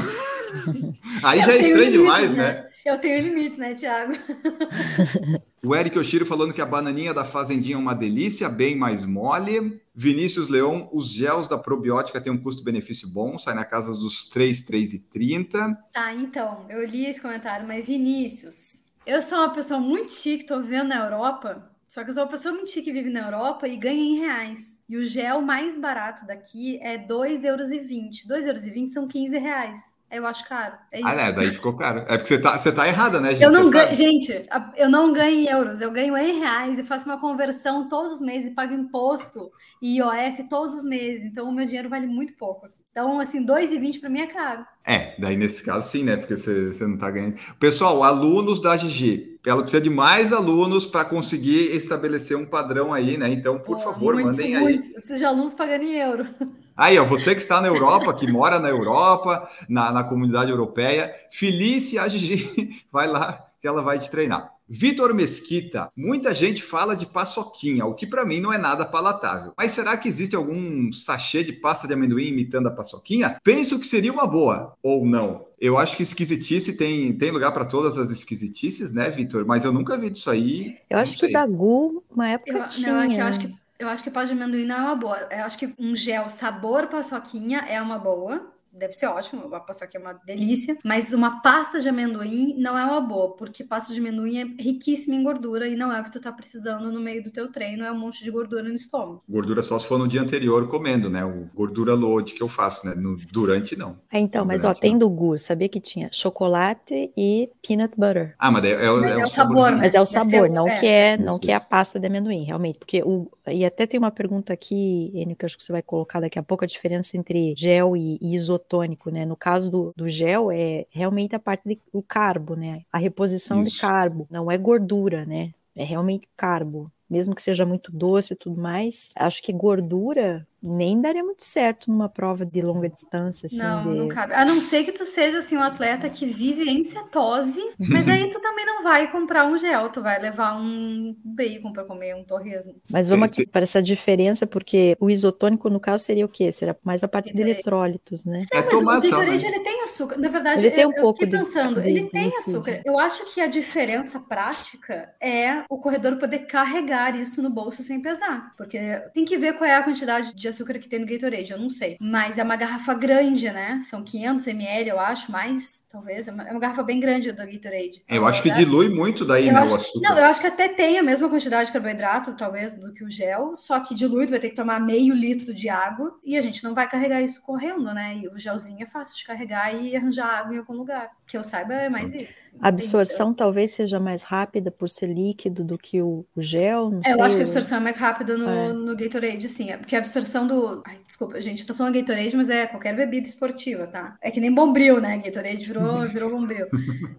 [1.23, 2.69] Aí Eu já é estranho limites, demais, né?
[2.85, 4.13] Eu tenho limites, né, Thiago?
[5.61, 9.81] O Eric Oshiro falando que a bananinha da Fazendinha é uma delícia, bem mais mole.
[9.93, 14.63] Vinícius Leão, os gels da probiótica têm um custo-benefício bom, sai na casa dos 3,
[14.63, 15.77] 3,30.
[15.91, 20.61] Tá, então, eu li esse comentário, mas Vinícius, eu sou uma pessoa muito chique, tô
[20.61, 23.67] vivendo na Europa, só que eu sou uma pessoa muito chique que vive na Europa
[23.67, 24.79] e ganha em reais.
[24.87, 27.69] E o gel mais barato daqui é 2,20 euros.
[27.69, 29.98] 2,20 euros são 15 reais.
[30.11, 30.75] Eu acho caro.
[30.91, 31.07] É isso.
[31.07, 31.31] Ah, né?
[31.31, 31.99] Daí ficou caro.
[32.07, 33.43] É porque você tá, você tá errada, né, gente?
[33.43, 34.45] Eu não ganho, gente,
[34.75, 38.21] eu não ganho em euros, eu ganho em reais e faço uma conversão todos os
[38.21, 41.25] meses e pago imposto e IOF todos os meses.
[41.25, 42.79] Então o meu dinheiro vale muito pouco aqui.
[42.91, 44.65] Então, assim, 2,20 para mim é caro.
[44.83, 46.17] É, daí nesse caso sim, né?
[46.17, 47.39] Porque você, você não tá ganhando.
[47.59, 53.17] Pessoal, alunos da GG, ela precisa de mais alunos para conseguir estabelecer um padrão aí,
[53.17, 53.29] né?
[53.29, 54.63] Então, por favor, muito, mandem aí.
[54.63, 54.87] muito.
[54.87, 56.27] Eu preciso de alunos pagando em euro.
[56.79, 61.13] Aí, ó, você que está na Europa, que mora na Europa, na, na comunidade europeia,
[61.29, 64.49] Felícia a Gigi, vai lá que ela vai te treinar.
[64.71, 69.51] Vitor Mesquita, muita gente fala de paçoquinha, o que para mim não é nada palatável.
[69.57, 73.37] Mas será que existe algum sachê de pasta de amendoim imitando a paçoquinha?
[73.43, 75.47] Penso que seria uma boa, ou não.
[75.59, 79.45] Eu acho que esquisitice tem, tem lugar para todas as esquisitices, né, Vitor?
[79.45, 80.77] Mas eu nunca vi disso aí.
[80.89, 81.33] Eu acho que sei.
[81.33, 82.93] da Gu, uma época Eu, tinha.
[82.93, 84.95] não, é que eu acho que eu acho que pasta de amendoim não é uma
[84.95, 85.17] boa.
[85.31, 88.53] Eu acho que um gel sabor paçoquinha é uma boa.
[88.71, 90.77] Deve ser ótimo, a paçoquinha é uma delícia.
[90.85, 95.15] Mas uma pasta de amendoim não é uma boa, porque pasta de amendoim é riquíssima
[95.15, 97.83] em gordura e não é o que tu tá precisando no meio do teu treino,
[97.83, 99.23] é um monte de gordura no estômago.
[99.27, 101.25] Gordura só se for no dia anterior comendo, né?
[101.25, 102.95] O gordura load que eu faço, né?
[102.95, 103.97] No, durante, não.
[104.11, 108.35] Ah, então, mas ó, tem do Gu, sabia que tinha chocolate e peanut butter.
[108.39, 109.77] Ah, mas é, é, o- Mas é é o sabor, né?
[109.77, 110.79] Mas é o Deve sabor, não é.
[110.79, 112.79] que é, não Isso, que é a pasta de amendoim, realmente.
[112.79, 115.81] Porque o e até tem uma pergunta aqui, Enio, que eu acho que você vai
[115.81, 119.25] colocar daqui a pouco a diferença entre gel e, e isotônico, né?
[119.25, 122.81] No caso do, do gel é realmente a parte do carbo, né?
[122.91, 123.81] A reposição de Isso.
[123.81, 125.51] carbo, não é gordura, né?
[125.75, 126.91] É realmente carbo.
[127.09, 131.89] Mesmo que seja muito doce e tudo mais, acho que gordura nem daria muito certo
[131.89, 134.33] numa prova de longa distância, assim, Não, de- não cabe.
[134.33, 138.27] A não ser que tu seja assim um atleta que vive em cetose, mas aí
[138.29, 142.23] tu também não vai comprar um gel, tu vai levar um bacon para comer, um
[142.23, 142.75] torresmo.
[142.89, 146.51] Mas vamos Tem- aqui para essa diferença, porque o isotônico, no caso, seria o quê?
[146.51, 148.45] Seria mais a parte de eletrólitos, né?
[148.51, 150.17] É Mas o tomate, só, Gatorade ele tem açúcar.
[150.17, 152.59] Na verdade, Ele tem eu, um pouco eu fiquei de- pensando, de ele tem glicídio.
[152.59, 152.81] açúcar.
[152.85, 158.01] Eu acho que a diferença prática é o corredor poder carregar isso no bolso sem
[158.01, 158.53] pesar.
[158.57, 158.77] Porque
[159.13, 161.69] tem que ver qual é a quantidade de açúcar que tem no Gatorade, eu não
[161.69, 161.97] sei.
[161.99, 163.79] Mas é uma garrafa grande, né?
[163.81, 166.27] São 500 ml, eu acho, mais, talvez.
[166.27, 168.03] É uma, é uma garrafa bem grande do Gatorade.
[168.09, 170.09] Eu acho que É, dilui muito daí, eu né, acho- o açúcar.
[170.09, 173.09] Não, eu acho que até tem a mesma quantidade de carboidrato, talvez, do que o
[173.09, 176.63] gel, só que diluído vai ter que tomar meio litro de água e a gente
[176.63, 178.17] não vai carregar isso correndo, né?
[178.17, 181.09] E o gelzinho é fácil de carregar e arranjar água em algum lugar.
[181.27, 182.35] Que eu saiba é mais isso.
[182.37, 182.57] assim.
[182.61, 187.01] A absorção talvez seja mais rápida por ser líquido do que o, o gel, não
[187.05, 187.21] É, eu sei.
[187.23, 188.73] acho que a absorção é mais rápida no, É.
[188.73, 189.69] no Gatorade, sim.
[189.71, 190.81] É porque a absorção do.
[190.85, 194.17] Ai, desculpa, gente, eu tô falando Gatorade, mas é qualquer bebida esportiva, tá?
[194.21, 195.17] É que nem Bombril, né?
[195.17, 196.67] Gatorade virou, virou Bombril.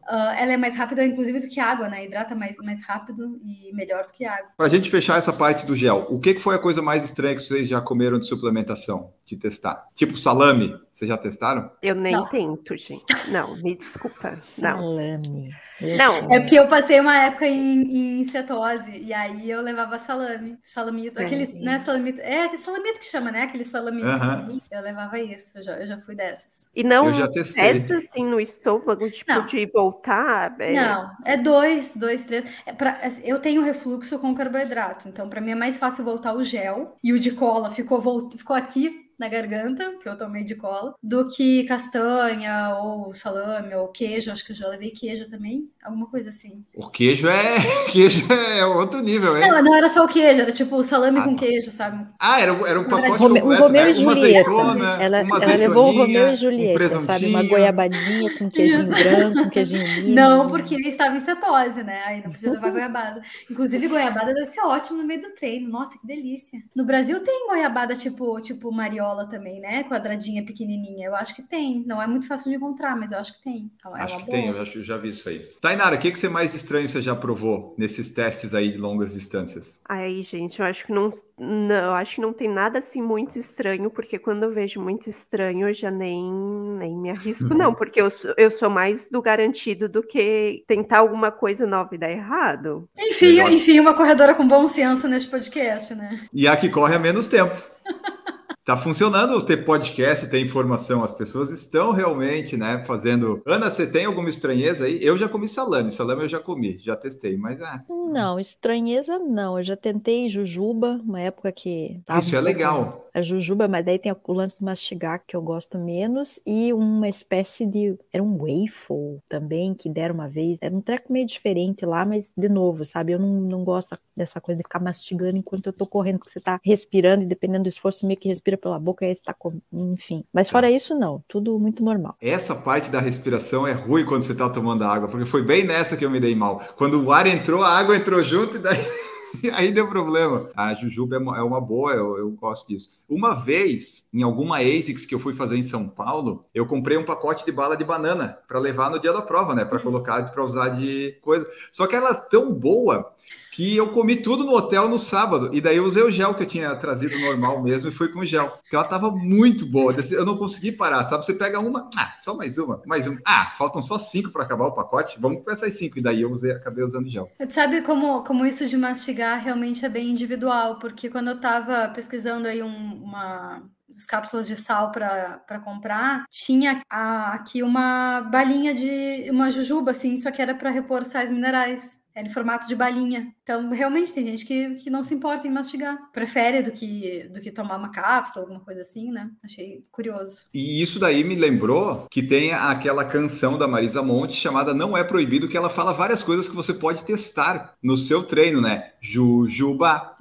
[0.07, 2.05] Ah, ela é mais rápida, inclusive, do que água, né?
[2.05, 4.51] Hidrata mais, mais rápido e melhor do que água.
[4.57, 7.35] Pra gente fechar essa parte do gel, o que, que foi a coisa mais estranha
[7.35, 9.87] que vocês já comeram de suplementação, de testar?
[9.95, 11.71] Tipo salame, vocês já testaram?
[11.83, 12.29] Eu nem Não.
[12.29, 13.05] tento, gente.
[13.29, 14.31] Não, me desculpa.
[14.59, 14.77] Não.
[14.77, 15.51] Salame.
[15.97, 16.31] Não.
[16.31, 21.19] É porque eu passei uma época em, em cetose, e aí eu levava salame, salamito,
[21.19, 23.45] aqueles, não é salamito, é aquele salamito que chama, né?
[23.45, 24.19] Aquele salamito Aham.
[24.37, 24.61] pequenininho.
[24.71, 26.69] Eu levava isso, eu já, eu já fui dessas.
[26.77, 27.65] E não Eu já testei.
[27.65, 29.47] essa assim no estômago, tipo, Não.
[29.47, 30.55] de voltar.
[30.61, 32.45] é- Não, é dois, dois, três.
[32.67, 36.35] É pra, assim, eu tenho refluxo com carboidrato, então pra mim é mais fácil voltar
[36.35, 40.43] o gel, e o de cola ficou, volt, ficou aqui, na garganta, que eu tomei
[40.43, 44.33] de cola, do que castanha ou salame ou queijo.
[44.33, 46.65] Acho que eu já levei queijo também, alguma coisa assim.
[46.75, 47.57] O queijo é
[47.93, 49.49] queijo é outro nível, hein?
[49.51, 51.41] Não, não era só o queijo, era tipo salame Ah, com tá.
[51.41, 52.07] queijo, sabe?
[52.19, 53.91] Ah, era, era um pacote completo, o Romeu né?
[53.93, 54.51] e Uma Julieta.
[54.51, 57.27] azeitona, ela, uma ela levou o Romeu e um Julieta, sabe?
[57.27, 58.91] Uma goiabadinha com queijinho Isso.
[58.91, 60.15] branco, com queijinho liso.
[60.15, 62.03] Não, porque estava em cetose, né?
[62.07, 63.21] Aí não podia levar goiabada.
[63.51, 65.69] Inclusive, goiabada deve ser ótimo no meio do treino.
[65.69, 66.59] Nossa, que delícia.
[66.75, 69.85] No Brasil tem goiabada tipo, tipo mariola também, né?
[69.85, 71.07] Quadradinha, pequenininha.
[71.09, 71.83] Eu acho que tem.
[71.87, 73.71] Não é muito fácil de encontrar, mas eu acho que tem.
[73.97, 74.37] É Acho que boa.
[74.39, 75.41] tem, eu acho, já vi isso aí.
[75.61, 79.13] Tainara, o que, que você mais estranho você já provou nesses testes aí de longas
[79.15, 79.81] distâncias?
[79.89, 83.39] Aí, gente, eu acho que não, não, eu acho que não tem nada assim muito
[83.39, 88.01] estranho, porque quando eu vejo muito estranho, eu já nem, nem me arrisco, não, porque
[88.01, 92.11] eu, sou- eu sou mais do garantido do que tentar alguma coisa nova e dar
[92.11, 92.89] errado.
[92.99, 96.21] Enfim, enfim, uma corredora com bom senso nesse podcast, né?
[96.33, 97.55] E a que corre há menos tempo.
[98.65, 101.03] Tá funcionando ter podcast, ter informação.
[101.03, 103.43] As pessoas estão realmente, né, fazendo.
[103.47, 105.03] Ana, você tem alguma estranheza aí?
[105.03, 105.91] Eu já comi salame.
[105.91, 109.59] Salame eu já comi, já testei, mas ah, Não, estranheza não.
[109.59, 113.09] Eu já tentei jujuba, uma época que isso é legal.
[113.15, 117.09] A jujuba, mas daí tem o lance do mastigar que eu gosto menos e uma
[117.09, 120.59] espécie de era um waffle também que deram uma vez.
[120.63, 123.13] Era um treco meio diferente lá, mas de novo, sabe?
[123.13, 126.41] Eu não, não gosto dessa coisa de ficar mastigando enquanto eu tô correndo, porque você
[126.41, 129.35] tá respirando e dependendo do esforço meio que respira pela boca e aí você tá
[129.35, 129.61] com...
[129.73, 130.25] enfim.
[130.33, 132.17] Mas fora isso não, tudo muito normal.
[132.21, 135.97] Essa parte da respiração é ruim quando você tá tomando água, porque foi bem nessa
[135.97, 136.63] que eu me dei mal.
[136.77, 138.79] Quando o ar entrou, a água entrou junto e daí.
[139.55, 140.49] Aí deu problema.
[140.57, 142.93] A jujuba é uma, é uma boa, eu, eu gosto disso.
[143.09, 147.05] Uma vez, em alguma ASICS que eu fui fazer em São Paulo, eu comprei um
[147.05, 149.65] pacote de bala de banana para levar no dia da prova, né?
[149.65, 151.47] Para colocar, para usar de coisa.
[151.71, 153.13] Só que ela é tão boa
[153.61, 155.51] que eu comi tudo no hotel no sábado.
[155.53, 158.25] E daí eu usei o gel que eu tinha trazido normal mesmo e fui com
[158.25, 158.49] gel.
[158.49, 159.95] Porque ela tava muito boa.
[160.13, 161.27] Eu não consegui parar, sabe?
[161.27, 163.21] Você pega uma, ah, só mais uma, mais uma.
[163.27, 165.21] Ah, faltam só cinco para acabar o pacote.
[165.21, 165.99] Vamos com essas cinco.
[165.99, 167.31] E daí eu usei, acabei usando gel.
[167.51, 170.79] Sabe como, como isso de mastigar realmente é bem individual?
[170.79, 176.81] Porque quando eu tava pesquisando aí um- uma as cápsulas de sal para comprar, tinha
[176.89, 182.00] a- aqui uma balinha de uma jujuba, assim, só que era para repor sais minerais.
[182.15, 183.33] Era em formato de balinha.
[183.43, 186.11] Então, realmente, tem gente que, que não se importa em mastigar.
[186.13, 189.31] Prefere do que, do que tomar uma cápsula, alguma coisa assim, né?
[189.43, 190.45] Achei curioso.
[190.53, 195.05] E isso daí me lembrou que tem aquela canção da Marisa Monte chamada Não é
[195.05, 198.93] Proibido, que ela fala várias coisas que você pode testar no seu treino, né?
[199.01, 200.13] Jujuba,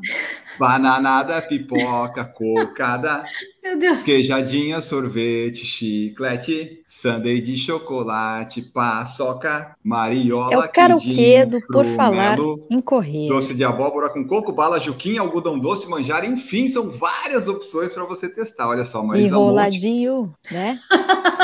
[0.57, 3.23] bananada, pipoca, cocada,
[3.61, 4.01] Meu Deus.
[4.03, 12.37] queijadinha, sorvete, chiclete, sundae de chocolate, paçoca, mariola, É o karaokê quindim, do Por Falar
[12.69, 13.27] em Correr.
[13.27, 18.05] Doce de abóbora com coco, bala, juquinha, algodão doce, manjar, enfim, são várias opções para
[18.05, 18.69] você testar.
[18.69, 20.79] Olha só, Marisa Monte, Enroladinho, né?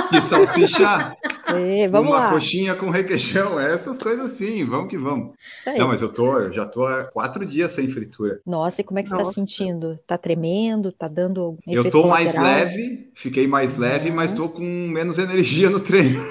[0.10, 1.16] que salsicha,
[1.48, 2.30] É, vamos uma lá.
[2.32, 5.36] coxinha com requeijão, essas coisas assim, vamos que vamos.
[5.78, 8.40] Não, mas eu tô, eu já tô há quatro dias sem fritura.
[8.46, 9.98] Nossa, e como é que você tá sentindo?
[10.06, 10.92] Tá tremendo?
[10.92, 12.66] Tá dando algum Eu tô mais colateral?
[12.66, 14.16] leve, fiquei mais leve, Uhum.
[14.16, 16.24] mas tô com menos energia no treino.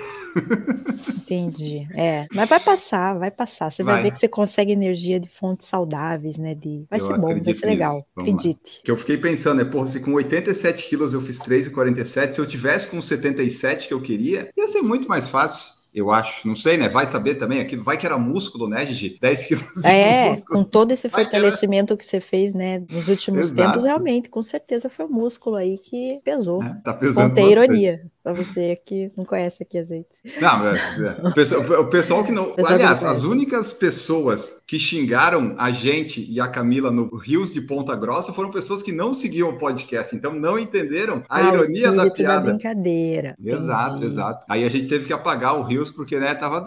[1.19, 1.87] Entendi.
[1.95, 3.71] É, mas vai passar, vai passar.
[3.71, 4.03] Você vai, Vai.
[4.05, 6.55] ver que você consegue energia de fontes saudáveis, né?
[6.55, 6.85] De...
[6.91, 8.05] Vai Eu ser bom, vai ser legal.
[8.17, 8.81] Acredite.
[8.85, 12.47] Que eu fiquei pensando, né, porra, se com 87 quilos eu fiz 3,47, se eu
[12.47, 15.73] tivesse com 77 que eu queria, ia ser muito mais fácil.
[15.95, 16.89] Eu acho, não sei, né?
[16.89, 17.61] Vai saber também.
[17.61, 19.17] Aquilo vai que era músculo, né, Gigi?
[19.21, 20.59] 10 quilos É, músculo.
[20.59, 23.63] com todo esse Vai que era- fortalecimento que você fez, né, nos últimos Exato.
[23.69, 26.61] tempos, realmente, com certeza foi o músculo aí que pesou.
[26.63, 26.81] né?
[26.85, 27.67] Tá pesando Contei bastante.
[27.67, 30.09] ironia, pra você que não conhece aqui azeite.
[30.41, 30.75] Não, é,
[31.23, 31.29] é.
[31.29, 32.53] O, pessoal, o pessoal que não.
[32.53, 37.15] Pessoal que aliás, não as únicas pessoas que xingaram a gente e a Camila no
[37.19, 41.37] Rios de Ponta Grossa foram pessoas que não seguiam o podcast, então não entenderam a
[41.37, 42.53] Ah, ironia da piada.
[42.53, 43.37] brincadeira.
[43.45, 44.07] Exato, Entendi.
[44.07, 44.45] exato.
[44.49, 46.65] Aí a gente teve que apagar o Rios porque, né, tava.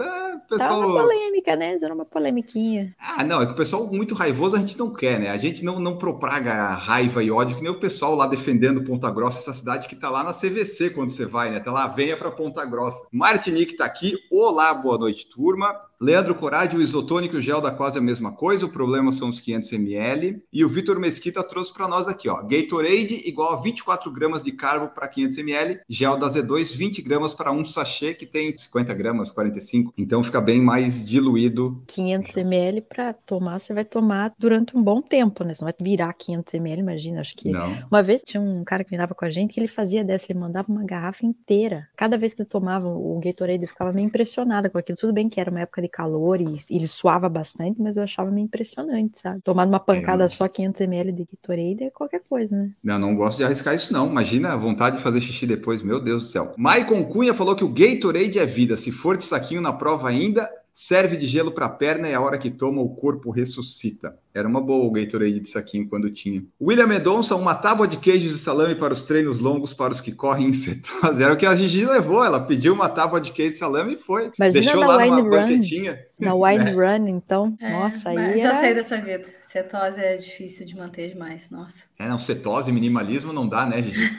[0.55, 1.07] Ah, Tá uma pessoal.
[1.07, 1.77] polêmica, né?
[1.81, 2.95] Era uma polemiquinha.
[2.99, 5.29] Ah, não, é que o pessoal muito raivoso a gente não quer, né?
[5.29, 9.09] A gente não, não propaga raiva e ódio, que nem o pessoal lá defendendo Ponta
[9.11, 11.59] Grossa, essa cidade que tá lá na CVC quando você vai, né?
[11.59, 13.05] Tá lá, venha para Ponta Grossa.
[13.11, 14.17] Martinique tá aqui.
[14.31, 15.75] Olá, boa noite, turma.
[15.99, 19.29] Leandro Corade, o isotônico e o gel da quase a mesma coisa, o problema são
[19.29, 20.43] os 500 ml.
[20.53, 24.51] E o Vitor Mesquita trouxe para nós aqui, ó, Gatorade igual a 24 gramas de
[24.51, 28.93] carbo para 500 ml, gel da Z2 20 gramas para um sachê que tem 50
[28.93, 29.93] gramas, 45.
[29.97, 35.01] Então fica bem mais diluído 500 ml para tomar, você vai tomar durante um bom
[35.01, 35.53] tempo, né?
[35.53, 37.75] Você não vai virar 500 ml, imagina, acho que Não.
[37.89, 40.39] Uma vez tinha um cara que treinava com a gente que ele fazia dessa, ele
[40.39, 41.87] mandava uma garrafa inteira.
[41.95, 44.97] Cada vez que ele tomava o Gatorade, eu ficava meio impressionada com aquilo.
[44.97, 47.97] Tudo bem que era uma época de de calor e, e ele suava bastante, mas
[47.97, 49.41] eu achava meio impressionante, sabe?
[49.41, 52.71] Tomar uma pancada não- só 500 ml de Gatorade é qualquer coisa, né?
[52.83, 54.07] Eu não gosto de arriscar isso, não.
[54.07, 56.53] Imagina a vontade de fazer xixi depois, meu Deus do céu.
[56.57, 58.77] Maicon Cunha falou que o Gatorade é vida.
[58.77, 62.21] Se for de saquinho na prova ainda, serve de gelo para a perna e a
[62.21, 64.15] hora que toma o corpo ressuscita.
[64.31, 66.45] Era uma boa o Gatorade de saquinho quando tinha.
[66.61, 70.11] William Medonça, uma tábua de queijos e salame para os treinos longos para os que
[70.11, 71.17] correm em cetose.
[71.23, 72.23] Era o que a Gigi levou.
[72.23, 74.29] Ela pediu uma tábua de queijo e salame e foi.
[74.37, 75.99] Imagina Deixou lá numa banquetinha.
[76.19, 78.59] Na Wine Run, então, É, nossa, aí já era...
[78.59, 79.25] saí dessa vida.
[79.47, 81.85] Cetose é difícil de manter demais, nossa.
[81.97, 84.11] É, não, cetose, minimalismo não dá, né, Gigi?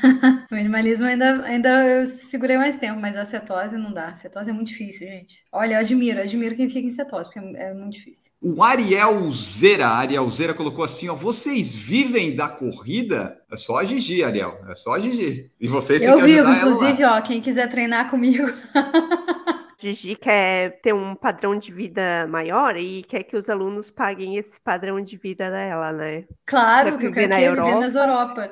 [0.50, 4.16] O minimalismo ainda, ainda eu segurei mais tempo, mas a cetose não dá.
[4.16, 5.44] Cetose é muito difícil, gente.
[5.52, 8.32] Olha, eu admiro, admiro quem fica em cetose, porque é muito difícil.
[8.40, 13.38] O Ariel Zera, Ariel Zera colocou assim, ó, vocês vivem da corrida?
[13.52, 15.50] É só a Gigi, Ariel, é só a Gigi.
[15.60, 18.46] E vocês têm Eu que vivo, inclusive, ó, quem quiser treinar comigo.
[19.80, 24.60] Gigi quer ter um padrão de vida maior e quer que os alunos paguem esse
[24.60, 26.24] padrão de vida dela, né?
[26.46, 27.80] Claro Quer que eu quero na que eu viver Europa?
[27.80, 28.50] nas Europa.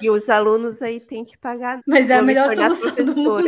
[0.00, 1.80] E os alunos aí têm que pagar.
[1.86, 3.44] Mas é a melhor solução do mundo.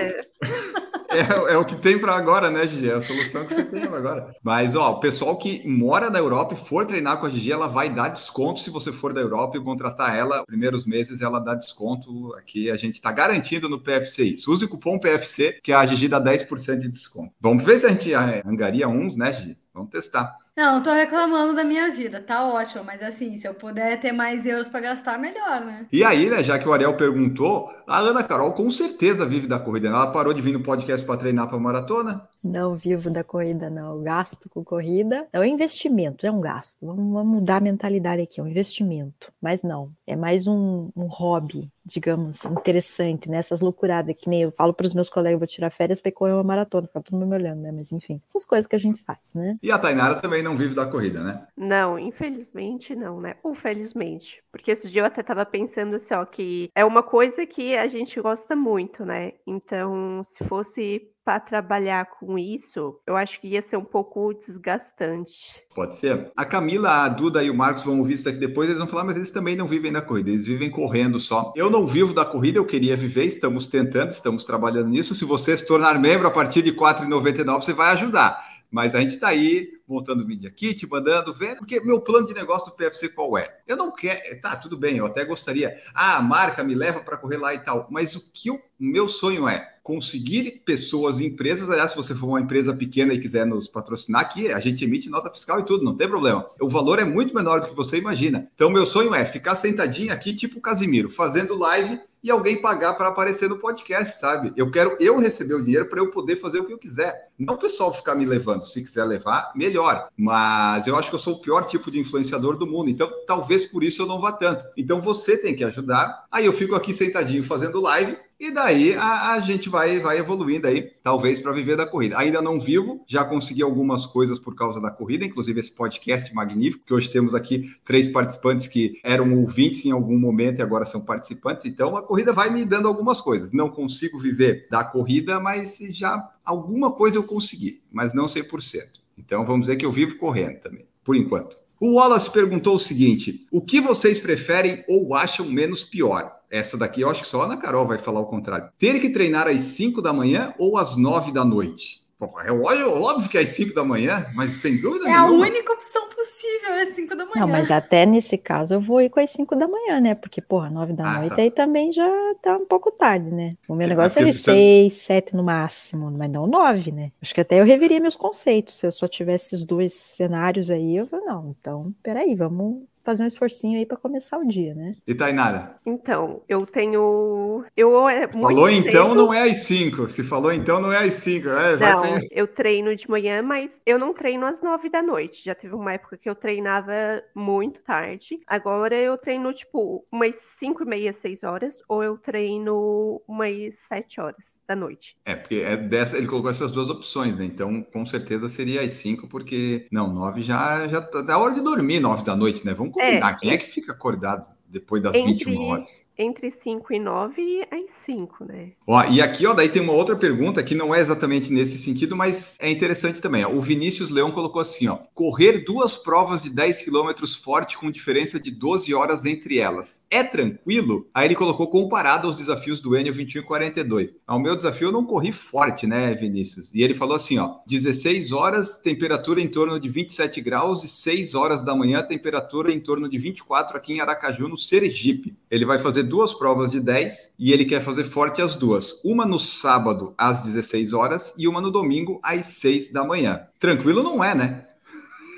[1.09, 2.90] É, é o que tem para agora, né, Gigi?
[2.90, 4.35] É a solução que você tem agora.
[4.42, 7.66] Mas, ó, o pessoal que mora na Europa e for treinar com a Gigi, ela
[7.66, 10.45] vai dar desconto se você for da Europa e contratar ela.
[10.47, 12.35] Primeiros meses ela dá desconto.
[12.35, 14.53] Aqui a gente tá garantindo no PFC isso.
[14.53, 17.33] Use o cupom PFC, que a Gigi dá 10% de desconto.
[17.40, 19.59] Vamos ver se a gente é, angaria uns, né, Gigi?
[19.73, 20.46] Vamos testar.
[20.57, 24.47] Não, tô reclamando da minha vida, tá ótimo, mas assim, se eu puder ter mais
[24.47, 25.87] euros pra gastar, melhor, né?
[25.92, 29.59] E aí, né, já que o Ariel perguntou, a Ana Carol com certeza vive da
[29.59, 29.90] corrida.
[29.90, 29.95] né?
[29.95, 32.27] Ela parou de vir no podcast para treinar para maratona.
[32.42, 34.03] Não vivo da corrida, não.
[34.03, 35.27] Gasto com corrida.
[35.31, 36.79] É um investimento, é um gasto.
[36.81, 39.31] Vamos, vamos mudar a mentalidade aqui, é um investimento.
[39.42, 43.38] Mas não, é mais um, um hobby, digamos, interessante, né?
[43.38, 46.11] Essas loucuradas que nem eu falo para os meus colegas, eu vou tirar férias para
[46.11, 47.70] correr uma maratona, fica todo mundo me olhando, né?
[47.70, 49.57] Mas enfim, essas coisas que a gente faz, né?
[49.62, 51.46] E a Tainara também não vive da corrida, né?
[51.57, 53.37] Não, infelizmente não, né?
[53.42, 54.42] Ou felizmente.
[54.51, 57.87] Porque esse dia eu até tava pensando assim, ó, que é uma coisa que a
[57.87, 59.33] gente gosta muito, né?
[59.46, 65.61] Então, se fosse para trabalhar com isso, eu acho que ia ser um pouco desgastante.
[65.75, 66.31] Pode ser.
[66.37, 69.03] A Camila, a Duda e o Marcos vão ouvir isso aqui depois, eles vão falar,
[69.03, 71.53] mas eles também não vivem da corrida, eles vivem correndo só.
[71.57, 75.17] Eu não vivo da corrida, eu queria viver, estamos tentando, estamos trabalhando nisso.
[75.17, 78.41] Se você se tornar membro a partir de R$ 4,99, você vai ajudar.
[78.77, 82.35] Mas a gente está aí montando o Media Kit, mandando, vendo, porque meu plano de
[82.35, 83.57] negócio do PFC qual é?
[83.67, 87.17] Eu não quero, tá, tudo bem, eu até gostaria, ah, a marca me leva para
[87.17, 91.71] correr lá e tal, mas o que o meu sonho é conseguir pessoas e empresas,
[91.71, 95.09] aliás, se você for uma empresa pequena e quiser nos patrocinar aqui, a gente emite
[95.09, 96.47] nota fiscal e tudo, não tem problema.
[96.61, 98.47] O valor é muito menor do que você imagina.
[98.55, 103.09] Então, meu sonho é ficar sentadinho aqui, tipo Casimiro, fazendo live e alguém pagar para
[103.09, 104.53] aparecer no podcast, sabe?
[104.57, 107.29] Eu quero eu receber o dinheiro para eu poder fazer o que eu quiser.
[107.39, 108.67] Não o pessoal ficar me levando.
[108.67, 110.09] Se quiser levar, melhor.
[110.17, 112.91] Mas eu acho que eu sou o pior tipo de influenciador do mundo.
[112.91, 114.65] Então, talvez por isso eu não vá tanto.
[114.77, 116.27] Então, você tem que ajudar.
[116.29, 118.19] Aí eu fico aqui sentadinho fazendo live.
[118.38, 122.18] E daí a, a gente vai, vai evoluindo aí, talvez para viver da corrida.
[122.18, 126.85] Ainda não vivo, já consegui algumas coisas por causa da corrida, inclusive esse podcast magnífico,
[126.85, 131.01] que hoje temos aqui três participantes que eram ouvintes em algum momento e agora são
[131.01, 131.64] participantes.
[131.64, 133.53] Então a corrida vai me dando algumas coisas.
[133.53, 139.01] Não consigo viver da corrida, mas já alguma coisa eu consegui, mas não 100%.
[139.16, 141.57] Então vamos dizer que eu vivo correndo também, por enquanto.
[141.79, 146.35] O Wallace perguntou o seguinte: o que vocês preferem ou acham menos pior?
[146.51, 148.71] Essa daqui eu acho que só a Ana Carol vai falar o contrário.
[148.79, 152.06] Ter que treinar às 5 da manhã ou às 9 da noite?
[152.19, 155.45] Pô, é óbvio, que é às 5 da manhã, mas sem dúvida É a nenhuma.
[155.47, 157.41] única opção possível, é 5 da manhã.
[157.41, 160.15] Não, mas até nesse caso eu vou ir com as 5 da manhã, né?
[160.15, 161.43] Porque, porra, 9 da Ah, noite tá.
[161.43, 162.09] aí também já
[162.43, 163.55] tá um pouco tarde, né?
[163.69, 166.91] O meu É, negócio é de se você- 6, 7 no máximo, mas não 9,
[166.91, 167.13] né?
[167.21, 168.77] Acho que até eu reveria meus conceitos.
[168.77, 173.23] Se eu só tivesse esses dois cenários aí, eu falo, não, então, peraí, vamos fazer
[173.23, 174.95] um esforcinho aí pra começar o dia, né?
[175.07, 175.77] E Tainara?
[175.87, 177.64] Então, eu tenho.
[177.77, 180.09] Eu é muito Falou então, cedo- não é às 5.
[180.09, 181.49] Se falou então, não é às 5.
[181.49, 185.45] É, Não, eu treino de manhã, mas eu não treino às nove da noite.
[185.45, 186.92] Já teve uma época que eu treinava
[187.35, 188.40] muito tarde.
[188.47, 194.21] Agora eu treino, tipo, umas cinco e meia, seis horas, ou eu treino umas sete
[194.21, 195.16] horas da noite.
[195.25, 197.45] É, porque é dessa, ele colocou essas duas opções, né?
[197.45, 199.87] Então, com certeza seria às 5, porque.
[199.92, 202.75] Não, 9 já, já tá da hora de dormir, 9 da noite, né?
[202.75, 203.35] Vamos combinar.
[203.39, 206.06] Quem é que fica acordado depois das Entre- 21 horas?
[206.19, 208.71] Entre 5 e 9 e às 5, né?
[208.87, 212.17] Ó, e aqui, ó, daí tem uma outra pergunta que não é exatamente nesse sentido,
[212.17, 213.45] mas é interessante também.
[213.45, 213.51] Ó.
[213.51, 218.41] O Vinícius Leão colocou assim, ó: correr duas provas de 10 quilômetros forte com diferença
[218.41, 220.03] de 12 horas entre elas.
[220.11, 221.07] É tranquilo?
[221.13, 224.15] Aí ele colocou comparado aos desafios do Enio 21 e 42.
[224.27, 226.75] Ao meu desafio eu não corri forte, né, Vinícius?
[226.75, 231.35] E ele falou assim, ó: 16 horas, temperatura em torno de 27 graus e 6
[231.35, 235.37] horas da manhã, temperatura em torno de 24 aqui em Aracaju, no Sergipe.
[235.51, 239.01] Ele vai fazer duas provas de 10 e ele quer fazer forte as duas.
[239.05, 243.47] Uma no sábado às 16 horas e uma no domingo às 6 da manhã.
[243.61, 244.66] Tranquilo não é, né?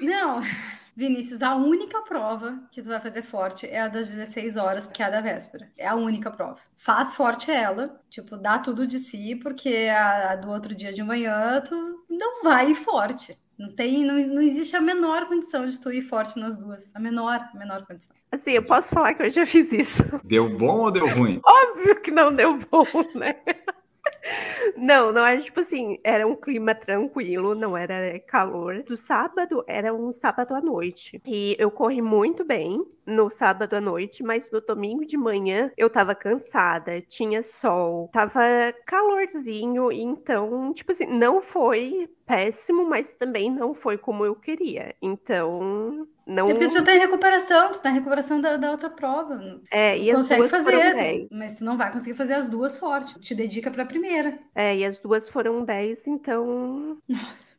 [0.01, 0.41] Não,
[0.99, 5.01] Vinícius, a única prova que tu vai fazer forte é a das 16 horas, que
[5.01, 5.71] é a da véspera.
[5.77, 6.59] É a única prova.
[6.77, 11.03] Faz forte ela, tipo, dá tudo de si, porque a, a do outro dia de
[11.03, 13.39] manhã tu não vai forte.
[13.59, 16.95] Não tem, não, não existe a menor condição de tu ir forte nas duas.
[16.95, 18.15] A menor, a menor condição.
[18.31, 20.05] Assim, eu posso falar que eu já fiz isso.
[20.23, 21.41] Deu bom ou deu ruim?
[21.45, 22.87] Óbvio que não deu bom,
[23.17, 23.35] né?
[24.77, 28.83] Não, não era tipo assim, era um clima tranquilo, não era calor.
[28.83, 31.21] Do sábado era um sábado à noite.
[31.27, 35.91] E eu corri muito bem no sábado à noite, mas no domingo de manhã eu
[35.91, 38.41] tava cansada, tinha sol, tava
[38.87, 44.95] calorzinho, então, tipo assim, não foi péssimo, mas também não foi como eu queria.
[45.01, 46.45] Então, não.
[46.45, 49.41] É porque tu já tá em recuperação, tu tá em recuperação da, da outra prova.
[49.71, 51.29] É, e as Consegue duas fazer, foram tu- 10.
[51.33, 53.15] mas tu não vai conseguir fazer as duas fortes.
[53.21, 54.39] Te dedica pra primeira.
[54.55, 56.99] É, e as duas foram 10, então.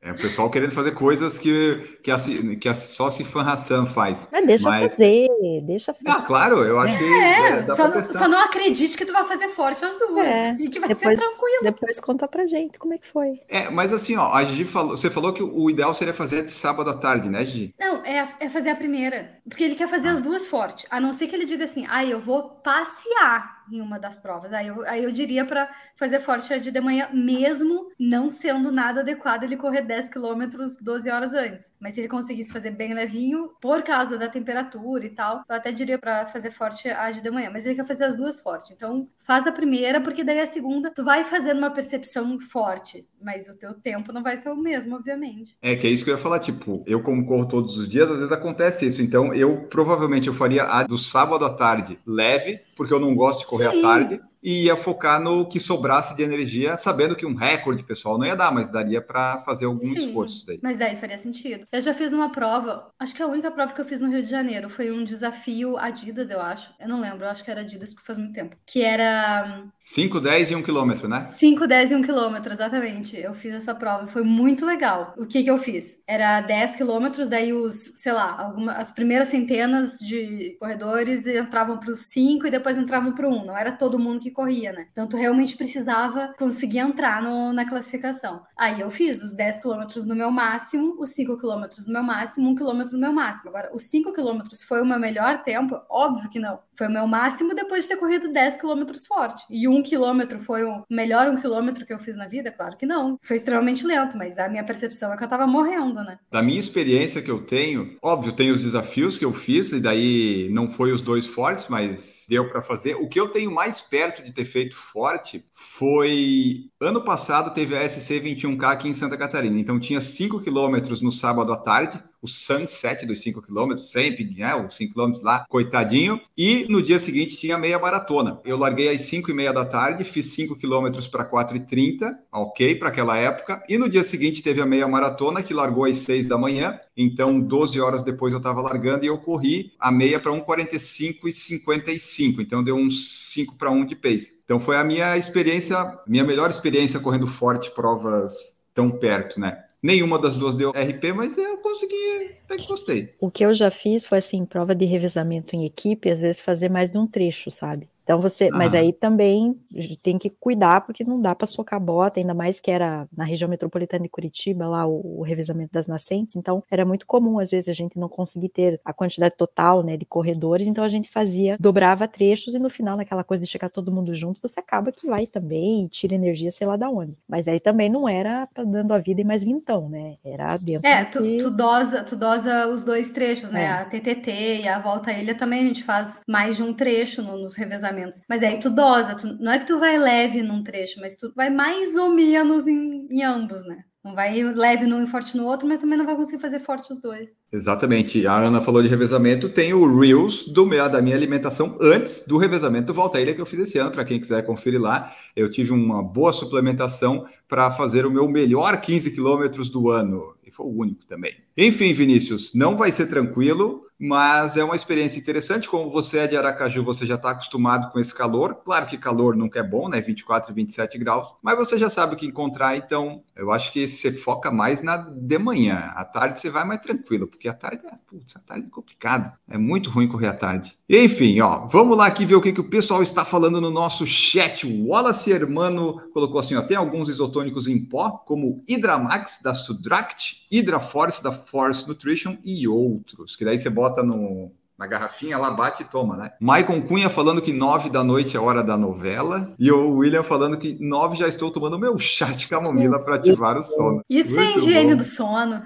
[0.01, 2.15] É o pessoal querendo fazer coisas que, que, a,
[2.59, 4.29] que a, só Sifan Hassan faz.
[4.31, 5.27] Mas deixa Mas- fazer,
[5.63, 6.09] deixa fazer.
[6.09, 9.25] Ah, claro, eu acho que É, é, dá só, só não acredite que tu vai
[9.25, 10.25] fazer forte as duas.
[10.25, 11.63] É, E que vai Depois, ser tranquilo.
[11.63, 13.41] depois conta pra gente como é que foi.
[13.49, 16.51] É, mas assim, ó, a Gigi falou, você falou que o ideal seria fazer de
[16.53, 17.75] sábado à tarde, né, Gigi?
[17.77, 19.31] Não, é, é fazer a primeira.
[19.49, 20.87] Porque ele quer fazer as duas forte.
[20.89, 24.51] A não ser que ele diga assim, ah, eu vou passear em uma das provas.
[24.53, 29.43] Aí eu, aí eu diria pra fazer forte de manhã, mesmo não sendo nada adequado
[29.43, 31.71] ele correr 10 quilômetros 12 horas antes.
[31.79, 35.71] Mas se ele conseguisse fazer bem levinho, por causa da temperatura e tal, eu até
[35.71, 37.49] diria pra fazer forte a de de manhã.
[37.51, 38.73] Mas ele quer fazer as duas forte.
[38.73, 43.07] Então, faz a primeira, porque daí a segunda, tu vai fazendo uma percepção forte.
[43.21, 45.55] Mas o teu tempo não vai ser o mesmo, obviamente.
[45.61, 48.09] É, que é isso que eu ia falar, tipo, eu como corro todos os dias,
[48.09, 52.59] às vezes acontece isso, então eu provavelmente eu faria a do sábado à tarde leve,
[52.75, 53.77] porque eu não gosto de correr Sim.
[53.77, 58.17] à tarde, e ia focar no que sobrasse de energia, sabendo que um recorde, pessoal,
[58.17, 60.59] não ia dar, mas daria para fazer algum Sim, esforço daí.
[60.61, 61.67] Mas daí faria sentido.
[61.71, 64.23] Eu já fiz uma prova, acho que a única prova que eu fiz no Rio
[64.23, 66.71] de Janeiro foi um desafio Adidas, eu acho.
[66.79, 68.55] Eu não lembro, eu acho que era Adidas porque faz muito tempo.
[68.65, 71.25] Que era 5, 10 e 1 quilômetro, né?
[71.25, 73.17] 5, 10 e 1 quilômetro, exatamente.
[73.17, 75.13] Eu fiz essa prova, foi muito legal.
[75.17, 75.99] O que que eu fiz?
[76.07, 81.91] Era 10 quilômetros, daí os, sei lá, alguma, as primeiras centenas de corredores entravam para
[81.91, 83.45] os 5 e depois entravam para o 1.
[83.45, 84.87] Não era todo mundo que corria, né?
[84.91, 88.41] Então tu realmente precisava conseguir entrar no- na classificação.
[88.57, 92.49] Aí eu fiz os 10 quilômetros no meu máximo, os 5 quilômetros no meu máximo,
[92.49, 93.49] 1 quilômetro no meu máximo.
[93.49, 95.79] Agora, os 5 quilômetros foi o meu melhor tempo?
[95.89, 96.59] Óbvio que não.
[96.77, 99.45] Foi o meu máximo depois de ter corrido 10 quilômetros forte.
[99.49, 102.51] E um quilômetro foi o melhor um quilômetro que eu fiz na vida?
[102.51, 103.19] Claro que não.
[103.21, 106.17] Foi extremamente lento, mas a minha percepção é que eu tava morrendo, né?
[106.31, 110.47] Da minha experiência que eu tenho, óbvio, tem os desafios que eu fiz, e daí
[110.51, 112.95] não foi os dois fortes, mas deu para fazer.
[112.95, 116.69] O que eu tenho mais perto de ter feito forte foi.
[116.79, 121.11] Ano passado teve a SC 21K aqui em Santa Catarina, então tinha 5 quilômetros no
[121.11, 124.55] sábado à tarde, o sunset dos 5 quilômetros, sempre, né?
[124.55, 126.19] Os 5 quilômetros lá, coitadinho.
[126.37, 128.39] E no dia seguinte tinha meia maratona.
[128.43, 132.17] Eu larguei às 5 e meia da tarde, fiz 5 quilômetros para 4 e 30,
[132.31, 133.63] ok, para aquela época.
[133.69, 136.79] E no dia seguinte teve a meia maratona, que largou às 6 da manhã.
[136.95, 141.33] Então, 12 horas depois eu estava largando e eu corri a meia para 1,45 e
[141.33, 142.41] 55.
[142.41, 144.39] Então, deu uns 5 para 1 de pace.
[144.43, 149.63] Então, foi a minha experiência, minha melhor experiência correndo forte, provas tão perto, né?
[149.81, 153.15] Nenhuma das duas deu RP, mas eu consegui, até que gostei.
[153.19, 156.69] O que eu já fiz foi assim, prova de revezamento em equipe, às vezes fazer
[156.69, 157.87] mais de um trecho, sabe?
[158.09, 158.81] Então você, mas Aham.
[158.81, 159.55] aí também
[160.01, 163.47] tem que cuidar porque não dá para socar bota, ainda mais que era na região
[163.47, 167.69] metropolitana de Curitiba lá o, o revezamento das nascentes, então era muito comum às vezes
[167.69, 171.55] a gente não conseguir ter a quantidade total, né, de corredores, então a gente fazia,
[171.59, 175.05] dobrava trechos e no final naquela coisa de chegar todo mundo junto, você acaba que
[175.05, 177.15] vai também e tira energia sei lá da onde.
[177.27, 180.15] Mas aí também não era pra dando a vida e mais vintão, né?
[180.25, 183.65] Era dentro É, do tu, que- tu dosa, tu dosa os dois trechos, né?
[183.65, 183.67] É.
[183.69, 187.21] A TTT e a volta à ilha também a gente faz mais de um trecho
[187.21, 187.98] no- nos revezamentos.
[188.27, 191.31] Mas aí tu dosa, tu- não é que tu vai leve num trecho, mas tu
[191.35, 193.83] vai mais ou menos em, em ambos, né?
[194.03, 196.91] Não vai leve num e forte no outro, mas também não vai conseguir fazer forte
[196.91, 197.35] os dois.
[197.51, 198.25] Exatamente.
[198.25, 199.49] A Ana falou de revezamento.
[199.49, 203.41] Tem o Reels do meu, da minha alimentação antes do revezamento Volta à Ilha que
[203.41, 203.91] eu fiz esse ano.
[203.91, 208.79] Para quem quiser conferir lá, eu tive uma boa suplementação para fazer o meu melhor
[208.79, 210.33] 15 quilômetros do ano.
[210.45, 211.35] E foi o único também.
[211.57, 215.67] Enfim, Vinícius, não vai ser tranquilo mas é uma experiência interessante.
[215.67, 218.55] Como você é de Aracaju, você já está acostumado com esse calor.
[218.63, 219.99] Claro que calor nunca é bom, né?
[219.99, 222.77] 24 e 27 graus, mas você já sabe o que encontrar.
[222.77, 225.91] Então, eu acho que você foca mais na de manhã.
[225.95, 229.37] À tarde você vai mais tranquilo, porque a tarde é, putz, a tarde é complicado.
[229.49, 230.77] É muito ruim correr à tarde.
[230.89, 234.07] Enfim, ó, vamos lá aqui ver o que, que o pessoal está falando no nosso
[234.07, 234.65] chat.
[234.65, 240.47] O Wallace Hermano colocou assim: ó, tem alguns isotônicos em pó, como Hidramax da Sudract,
[240.49, 243.35] Hidraforce da Force Nutrition e outros.
[243.35, 246.31] Que daí você bota no, na garrafinha, ela bate e toma, né?
[246.39, 249.53] Maicon Cunha falando que nove da noite é hora da novela.
[249.59, 253.57] E o William falando que nove já estou tomando meu chá de camomila para ativar
[253.57, 254.01] o sono.
[254.09, 254.97] Isso é Muito é higiene bom.
[254.97, 255.61] do sono.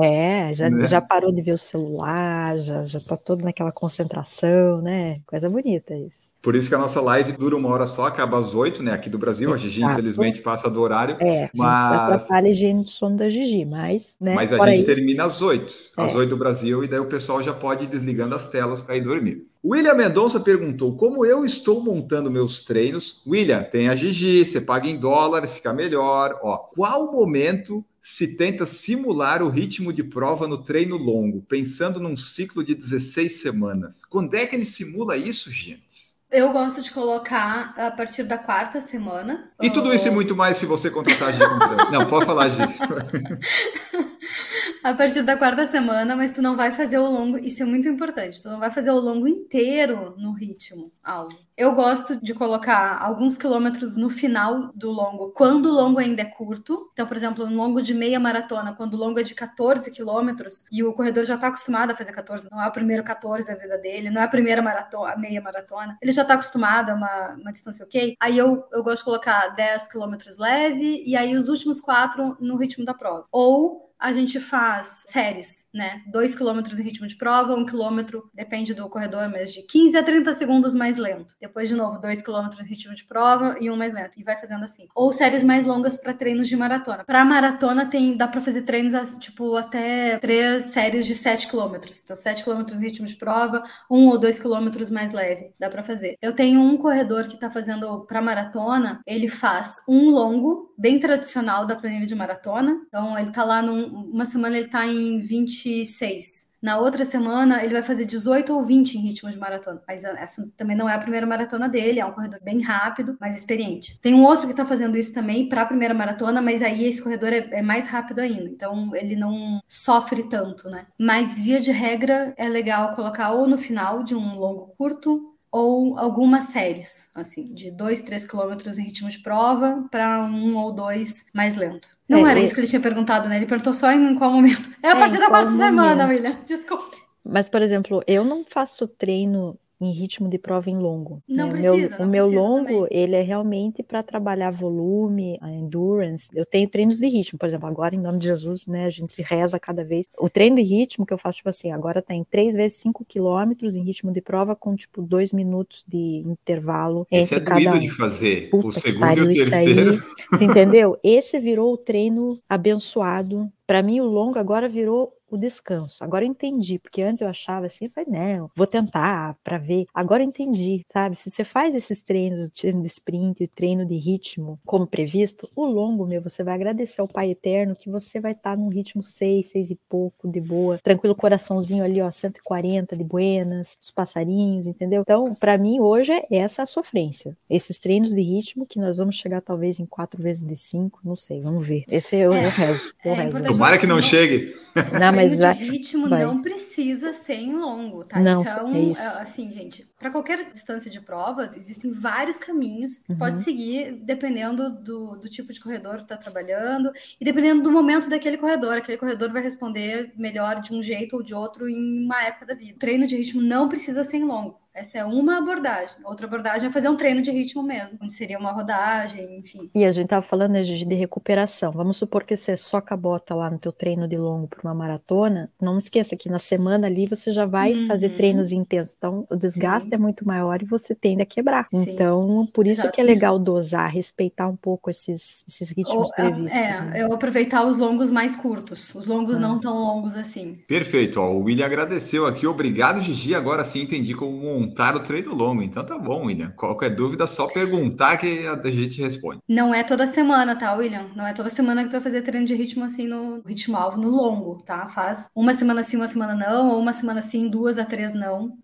[0.00, 0.86] É, já, Né?
[0.86, 5.20] já parou de ver o celular, já, já tá todo naquela concentração, né?
[5.26, 6.28] Coisa bonita isso.
[6.40, 8.92] Por isso que a nossa live dura uma hora só, acaba às oito, né?
[8.92, 9.52] Aqui do Brasil.
[9.52, 9.92] A Gigi, Exato.
[9.94, 11.16] infelizmente, passa do horário.
[11.18, 14.34] É, a gente Mas- atrapalha a higiene do sono da Gigi, mas, né?
[14.34, 16.16] Mas a gente isso- termina às oito, às É.
[16.16, 19.00] oito do Brasil, e daí o pessoal já pode ir desligando as telas para ir
[19.00, 19.46] dormir.
[19.64, 23.20] William Mendonça perguntou como eu estou montando meus treinos.
[23.26, 26.38] William, tem a Gigi, você paga em dólar, fica melhor.
[26.42, 32.16] Ó, qual momento se tenta simular o ritmo de prova no treino longo, pensando num
[32.16, 34.00] ciclo de 16 semanas?
[34.08, 36.16] Quando é que ele simula isso, gente?
[36.30, 39.50] Eu gosto de colocar a partir da quarta semana.
[39.60, 41.90] E tudo isso e Ah, muito mais se você contratar a comprando.
[41.92, 42.62] Não, pode falar, Gigi.
[44.82, 47.88] A partir da quarta semana, mas tu não vai fazer o longo, isso é muito
[47.88, 51.36] importante, tu não vai fazer o longo inteiro no ritmo algo.
[51.56, 56.24] Eu gosto de colocar alguns quilômetros no final do longo, quando o longo ainda é
[56.24, 56.88] curto.
[56.92, 60.64] Então, por exemplo, um longo de meia maratona, quando o longo é de 14 quilômetros
[60.70, 63.56] e o corredor já está acostumado a fazer 14, não é o primeiro 14 da
[63.56, 67.36] vida dele, não é a primeira maratona, meia maratona, ele já está acostumado a uma,
[67.40, 68.14] uma distância ok.
[68.20, 72.56] Aí eu, eu gosto de colocar 10 quilômetros leve e aí os últimos quatro no
[72.56, 73.26] ritmo da prova.
[73.32, 76.02] Ou a gente faz séries, né?
[76.06, 79.96] 2 quilômetros em ritmo de prova, 1 um quilômetro, depende do corredor, mas de 15
[79.96, 81.34] a 30 segundos mais lento.
[81.40, 84.18] Depois, de novo, 2 quilômetros em ritmo de prova e um mais lento.
[84.18, 84.86] E vai fazendo assim.
[84.94, 87.04] Ou séries mais longas para treinos de maratona.
[87.04, 92.02] Para maratona, tem, dá para fazer treinos, tipo, até três séries de 7 quilômetros.
[92.04, 95.52] Então, 7 quilômetros em ritmo de prova, 1 um ou 2 quilômetros mais leve.
[95.58, 96.16] Dá para fazer.
[96.22, 101.66] Eu tenho um corredor que tá fazendo para maratona, ele faz um longo, bem tradicional
[101.66, 102.80] da planilha de maratona.
[102.86, 106.48] Então, ele tá lá num uma semana ele tá em 26.
[106.60, 109.80] Na outra semana ele vai fazer 18 ou 20 em ritmo de maratona.
[109.86, 113.36] Mas essa também não é a primeira maratona dele, é um corredor bem rápido, mais
[113.36, 113.98] experiente.
[114.00, 117.02] Tem um outro que tá fazendo isso também para a primeira maratona, mas aí esse
[117.02, 118.48] corredor é, é, mais rápido ainda.
[118.48, 120.86] Então ele não sofre tanto, né?
[120.98, 125.98] Mas via de regra é legal colocar ou no final de um longo curto ou
[125.98, 131.26] algumas séries, assim, de 2, 3 quilômetros em ritmo de prova para um ou dois
[131.32, 131.97] mais lento.
[132.08, 133.36] Não É, era isso que ele tinha perguntado, né?
[133.36, 134.70] Ele perguntou só em qual momento.
[134.82, 136.06] É a É, partir da quarta semana.
[136.06, 136.38] William.
[136.46, 136.96] Desculpa.
[137.24, 141.22] Mas, por exemplo, eu não faço treino em ritmo de prova em longo.
[141.28, 141.70] Não né?
[141.70, 142.88] O precisa, meu, não o meu longo, também.
[142.90, 146.28] ele é realmente para trabalhar volume, a endurance.
[146.34, 149.20] Eu tenho treinos de ritmo, por exemplo, agora em nome de Jesus, né, a gente
[149.22, 150.06] reza cada vez.
[150.18, 153.74] O treino de ritmo que eu faço, tipo assim, agora tem 3 vezes 5 quilômetros
[153.74, 157.78] em ritmo de prova com, tipo, 2 minutos de intervalo Esse entre é cada um.
[157.78, 158.48] de fazer.
[158.52, 159.90] o Puta que segundo pariu, e o terceiro.
[159.92, 159.98] aí.
[160.32, 160.98] Você entendeu?
[161.02, 163.50] Esse virou o treino abençoado.
[163.66, 166.02] Para mim, o longo agora virou o descanso.
[166.02, 169.86] Agora eu entendi, porque antes eu achava assim, eu falei, não, vou tentar para ver.
[169.94, 171.16] Agora eu entendi, sabe?
[171.16, 176.06] Se você faz esses treinos, treino de sprint, treino de ritmo, como previsto, o longo,
[176.06, 179.70] meu, você vai agradecer ao Pai Eterno que você vai estar num ritmo 6, 6
[179.70, 185.02] e pouco, de boa, tranquilo, coraçãozinho ali, ó, 140 de buenas, os passarinhos, entendeu?
[185.02, 187.36] Então, para mim, hoje é essa a sofrência.
[187.48, 191.16] Esses treinos de ritmo que nós vamos chegar talvez em quatro vezes de cinco, não
[191.16, 191.84] sei, vamos ver.
[191.88, 193.28] Esse eu, É, eu rezo, eu é rezo.
[193.28, 194.02] importante Tomara que não Não.
[194.02, 194.52] chegue.
[195.00, 196.20] Não, mas de ritmo vai.
[196.20, 198.20] não precisa ser em longo, tá?
[198.20, 199.00] Não, isso é, é isso.
[199.00, 203.18] é, assim, gente, para qualquer distância de prova, existem vários caminhos que Uhum.
[203.18, 206.90] pode seguir dependendo do, do tipo de corredor que tá trabalhando
[207.20, 208.74] e dependendo do momento daquele corredor.
[208.78, 212.54] Aquele corredor vai responder melhor de um jeito ou de outro em uma época da
[212.54, 212.78] vida.
[212.78, 214.60] Treino de ritmo não precisa ser em longo.
[214.78, 215.96] Essa é uma abordagem.
[216.04, 219.68] Outra abordagem é fazer um treino de ritmo mesmo, onde seria uma rodagem, enfim.
[219.74, 221.72] E a gente tava falando né, de recuperação.
[221.72, 224.74] Vamos supor que você soca a bota lá no teu treino de longo para uma
[224.74, 225.50] maratona.
[225.60, 227.86] Não esqueça que na semana ali você já vai uhum.
[227.88, 228.94] fazer treinos intensos.
[228.96, 229.96] Então, o desgaste Sim.
[229.96, 231.66] é muito maior e você tende a quebrar.
[231.72, 231.90] Sim.
[231.90, 232.94] Então, por isso Exato.
[232.94, 236.54] que é legal dosar, respeitar um pouco esses, esses ritmos Ou, é, previstos.
[236.54, 237.02] É, né?
[237.02, 239.40] eu aproveitar os longos mais curtos, os longos ah.
[239.40, 240.56] não tão longos assim.
[240.68, 241.20] Perfeito.
[241.20, 242.46] Ó, o William agradeceu aqui.
[242.46, 243.34] Obrigado, Gigi.
[243.34, 245.62] Agora sim entendi como montar o treino longo.
[245.62, 246.50] Então tá bom, William.
[246.50, 249.40] Qualquer dúvida, só perguntar que a gente responde.
[249.48, 251.06] Não é toda semana, tá, William?
[251.16, 254.00] Não é toda semana que tu vai fazer treino de ritmo assim no ritmo alvo,
[254.00, 254.88] no longo, tá?
[254.88, 258.56] Faz uma semana sim, uma semana não, ou uma semana sim, duas a três não.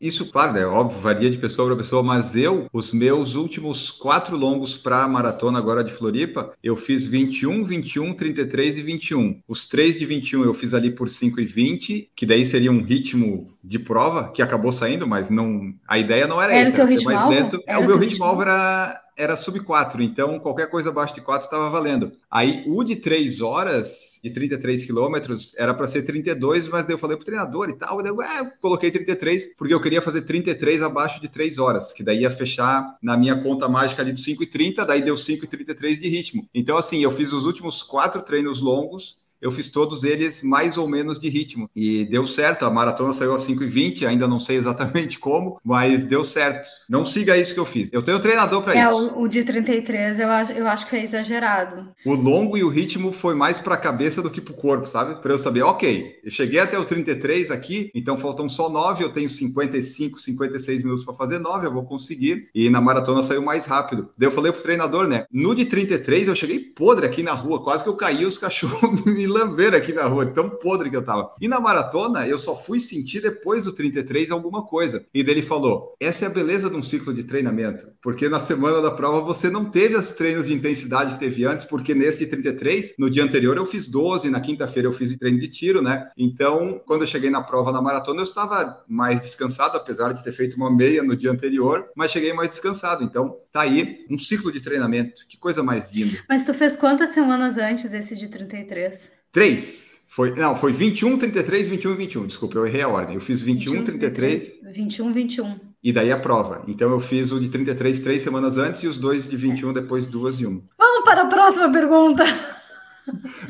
[0.00, 4.36] Isso, claro, é óbvio, varia de pessoa para pessoa, mas eu, os meus últimos quatro
[4.36, 9.40] longos para a maratona agora de Floripa, eu fiz 21, 21, 33 e 21.
[9.48, 12.82] Os três de 21 eu fiz ali por 5 e 20, que daí seria um
[12.82, 16.98] ritmo de prova que acabou saindo, mas não, a ideia não era, era essa, era
[16.98, 17.58] ser mais lento.
[17.66, 21.44] É, o meu ritmo alvo era era sub 4, então qualquer coisa abaixo de 4
[21.44, 22.12] estava valendo.
[22.28, 27.16] Aí o de 3 horas e 33 quilômetros era para ser 32, mas eu falei
[27.16, 31.28] pro treinador e tal, eu é, coloquei 33, porque eu queria fazer 33 abaixo de
[31.28, 35.14] 3 horas, que daí ia fechar na minha conta mágica ali do 5,30, daí deu
[35.14, 36.48] 5,33 de ritmo.
[36.52, 40.88] Então, assim, eu fiz os últimos quatro treinos longos eu fiz todos eles mais ou
[40.88, 41.68] menos de ritmo.
[41.76, 46.24] E deu certo, a maratona saiu a 5,20, ainda não sei exatamente como, mas deu
[46.24, 46.66] certo.
[46.88, 47.92] Não siga isso que eu fiz.
[47.92, 48.88] Eu tenho um treinador para é, isso.
[48.88, 51.88] É, o, o, de 33 eu, acho, eu acho que é exagerado.
[52.06, 54.86] O longo e o ritmo foi mais para a cabeça do que para o corpo,
[54.86, 55.20] sabe?
[55.20, 59.12] Para eu saber, ok, eu cheguei até o 33 aqui, então faltam só 9, eu
[59.12, 62.48] tenho 55, 56 minutos para fazer 9, eu vou conseguir.
[62.54, 64.08] E na maratona saiu mais rápido.
[64.16, 65.26] Daí eu falei pro treinador, né?
[65.30, 68.64] No de 33 eu cheguei podre aqui na rua, quase que eu caí, os cachorros
[69.04, 71.32] me lamber aqui na rua, tão podre que eu tava.
[71.40, 75.04] E na maratona, eu só fui sentir depois do 33 alguma coisa.
[75.12, 78.80] E dele falou: essa é a beleza de um ciclo de treinamento, porque na semana
[78.80, 82.26] da prova você não teve os treinos de intensidade que teve antes, porque nesse de
[82.26, 86.08] 33, no dia anterior eu fiz 12, na quinta-feira eu fiz treino de tiro, né?
[86.16, 90.32] Então, quando eu cheguei na prova na maratona, eu estava mais descansado, apesar de ter
[90.32, 93.02] feito uma meia no dia anterior, mas cheguei mais descansado.
[93.02, 95.26] Então, tá aí um ciclo de treinamento.
[95.28, 96.18] Que coisa mais linda.
[96.28, 99.12] Mas tu fez quantas semanas antes esse de 33?
[99.34, 99.96] Três.
[100.06, 102.26] Foi, não, foi 21, 33, 21 21.
[102.28, 103.16] Desculpa, eu errei a ordem.
[103.16, 104.60] Eu fiz 21, 21 33.
[104.72, 105.60] 21, 21.
[105.82, 106.62] E daí a prova.
[106.68, 110.06] Então eu fiz o de 33 três semanas antes e os dois de 21 depois
[110.06, 110.62] duas e um.
[110.78, 112.24] Vamos para a próxima pergunta.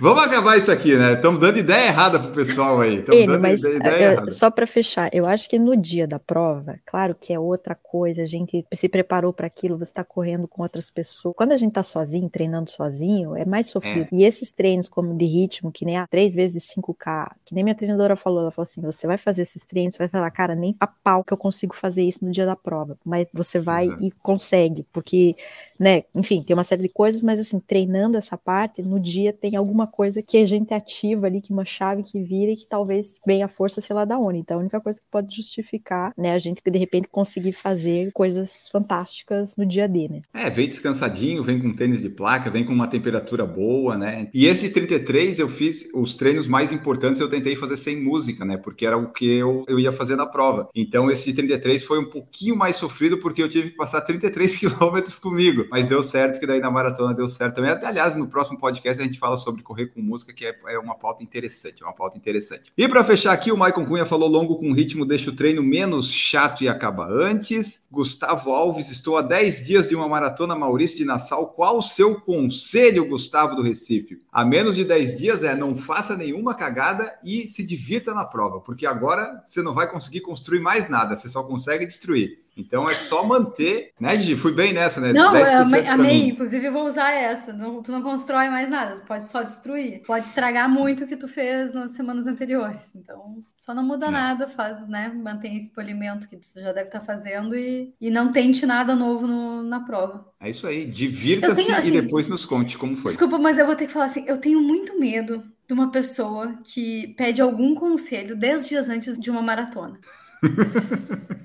[0.00, 1.12] Vamos acabar isso aqui, né?
[1.12, 2.96] Estamos dando ideia errada pro pessoal aí.
[2.96, 4.30] Estamos dando mas, ideia, ideia errada.
[4.30, 8.22] Só para fechar, eu acho que no dia da prova, claro que é outra coisa,
[8.22, 11.34] a gente se preparou para aquilo, você está correndo com outras pessoas.
[11.36, 14.08] Quando a gente está sozinho, treinando sozinho, é mais sofrido.
[14.12, 14.16] É.
[14.16, 17.76] E esses treinos como de ritmo, que nem a 3 vezes 5K, que nem minha
[17.76, 20.74] treinadora falou, ela falou assim: você vai fazer esses treinos, você vai falar, cara, nem
[20.80, 22.98] a pau que eu consigo fazer isso no dia da prova.
[23.04, 25.36] Mas você vai e consegue, porque
[25.78, 26.02] né?
[26.14, 29.86] Enfim, tem uma série de coisas, mas assim, treinando essa parte, no dia tem alguma
[29.86, 33.46] coisa que a gente ativa ali, que uma chave que vira e que talvez venha
[33.46, 34.36] a força, sei lá, da ONU.
[34.36, 38.68] Então, a única coisa que pode justificar, né, a gente de repente conseguir fazer coisas
[38.70, 40.22] fantásticas no dia a dia, né?
[40.32, 44.28] É, vem descansadinho, vem com tênis de placa, vem com uma temperatura boa, né?
[44.32, 48.44] E esse de 33 eu fiz os treinos mais importantes, eu tentei fazer sem música,
[48.44, 48.56] né?
[48.56, 50.68] Porque era o que eu, eu ia fazer na prova.
[50.74, 54.56] Então, esse de 33 foi um pouquinho mais sofrido porque eu tive que passar 33
[54.56, 57.70] quilômetros comigo mas deu certo, que daí na maratona deu certo também.
[57.70, 60.94] Aliás, no próximo podcast a gente fala sobre correr com música, que é, é uma
[60.94, 62.72] pauta interessante, é uma pauta interessante.
[62.76, 66.10] E para fechar aqui, o Maicon Cunha falou longo com ritmo deixa o treino menos
[66.10, 67.86] chato e acaba antes.
[67.90, 71.48] Gustavo Alves, estou há 10 dias de uma maratona Maurício de Nassau.
[71.48, 74.20] Qual o seu conselho, Gustavo do Recife?
[74.32, 78.60] A menos de 10 dias é não faça nenhuma cagada e se divirta na prova,
[78.60, 82.43] porque agora você não vai conseguir construir mais nada, você só consegue destruir.
[82.56, 84.36] Então é só manter, né, Gigi?
[84.36, 85.12] Fui bem nessa, né?
[85.12, 86.28] Não, amei, amei.
[86.28, 87.52] inclusive eu vou usar essa.
[87.52, 90.02] Não, tu não constrói mais nada, tu pode só destruir.
[90.06, 92.94] Pode estragar muito o que tu fez nas semanas anteriores.
[92.94, 94.10] Então, só não muda é.
[94.10, 95.12] nada, faz, né?
[95.14, 98.94] Mantém esse polimento que tu já deve estar tá fazendo e, e não tente nada
[98.94, 100.26] novo no, na prova.
[100.40, 103.12] É isso aí, divirta-se assim, e depois nos conte como foi.
[103.12, 106.54] Desculpa, mas eu vou ter que falar assim, eu tenho muito medo de uma pessoa
[106.62, 109.98] que pede algum conselho 10 dias antes de uma maratona.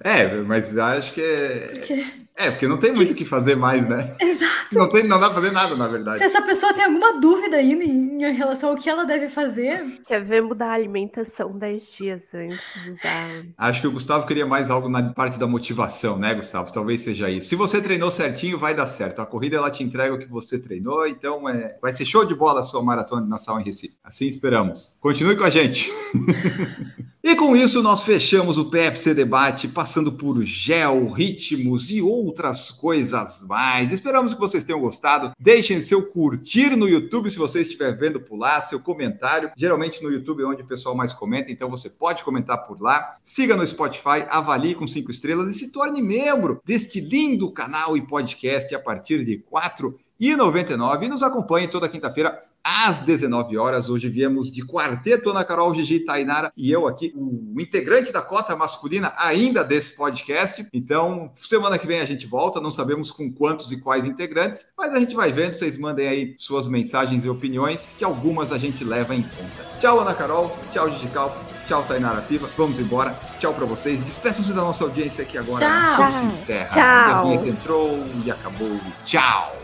[0.00, 1.72] É, mas acho que é.
[1.74, 2.24] Porque...
[2.36, 4.12] É, porque não tem muito o que fazer mais, né?
[4.20, 4.74] Exato.
[4.74, 6.18] Não, tem, não dá pra fazer nada, na verdade.
[6.18, 10.02] Se essa pessoa tem alguma dúvida ainda em, em relação ao que ela deve fazer.
[10.04, 12.58] Quer ver mudar a alimentação 10 dias antes
[13.02, 13.44] da.
[13.56, 16.72] Acho que o Gustavo queria mais algo na parte da motivação, né, Gustavo?
[16.72, 17.48] Talvez seja isso.
[17.48, 19.20] Se você treinou certinho, vai dar certo.
[19.20, 21.78] A corrida ela te entrega o que você treinou, então é...
[21.80, 23.96] vai ser show de bola a sua maratona de nação em Recife.
[24.02, 24.96] Assim esperamos.
[25.00, 25.88] Continue com a gente.
[27.26, 33.40] E com isso nós fechamos o PFC Debate, passando por gel, ritmos e outras coisas
[33.48, 33.92] mais.
[33.92, 35.32] Esperamos que vocês tenham gostado.
[35.40, 39.50] Deixem seu curtir no YouTube se você estiver vendo por lá, seu comentário.
[39.56, 43.16] Geralmente no YouTube é onde o pessoal mais comenta, então você pode comentar por lá.
[43.24, 48.06] Siga no Spotify, avalie com cinco estrelas e se torne membro deste lindo canal e
[48.06, 53.90] podcast a partir de R$ 4,99 e nos acompanhe toda quinta-feira às 19 horas.
[53.90, 58.56] Hoje viemos de quarteto Ana Carol, Gigi Tainara e eu aqui, o integrante da cota
[58.56, 60.66] masculina ainda desse podcast.
[60.72, 64.94] Então, semana que vem a gente volta, não sabemos com quantos e quais integrantes, mas
[64.94, 68.82] a gente vai vendo, vocês mandem aí suas mensagens e opiniões, que algumas a gente
[68.82, 69.78] leva em conta.
[69.78, 71.36] Tchau, Ana Carol, tchau, Gigi Cal.
[71.66, 72.46] Tchau, Tainara Piva.
[72.58, 73.18] Vamos embora.
[73.38, 74.02] Tchau para vocês.
[74.02, 75.64] Despeçam-se da nossa audiência aqui agora.
[75.64, 75.96] Tchau.
[75.96, 76.42] Tudo se.
[76.42, 76.78] Tchau.
[76.78, 78.78] A vinheta entrou e acabou.
[79.02, 79.63] Tchau.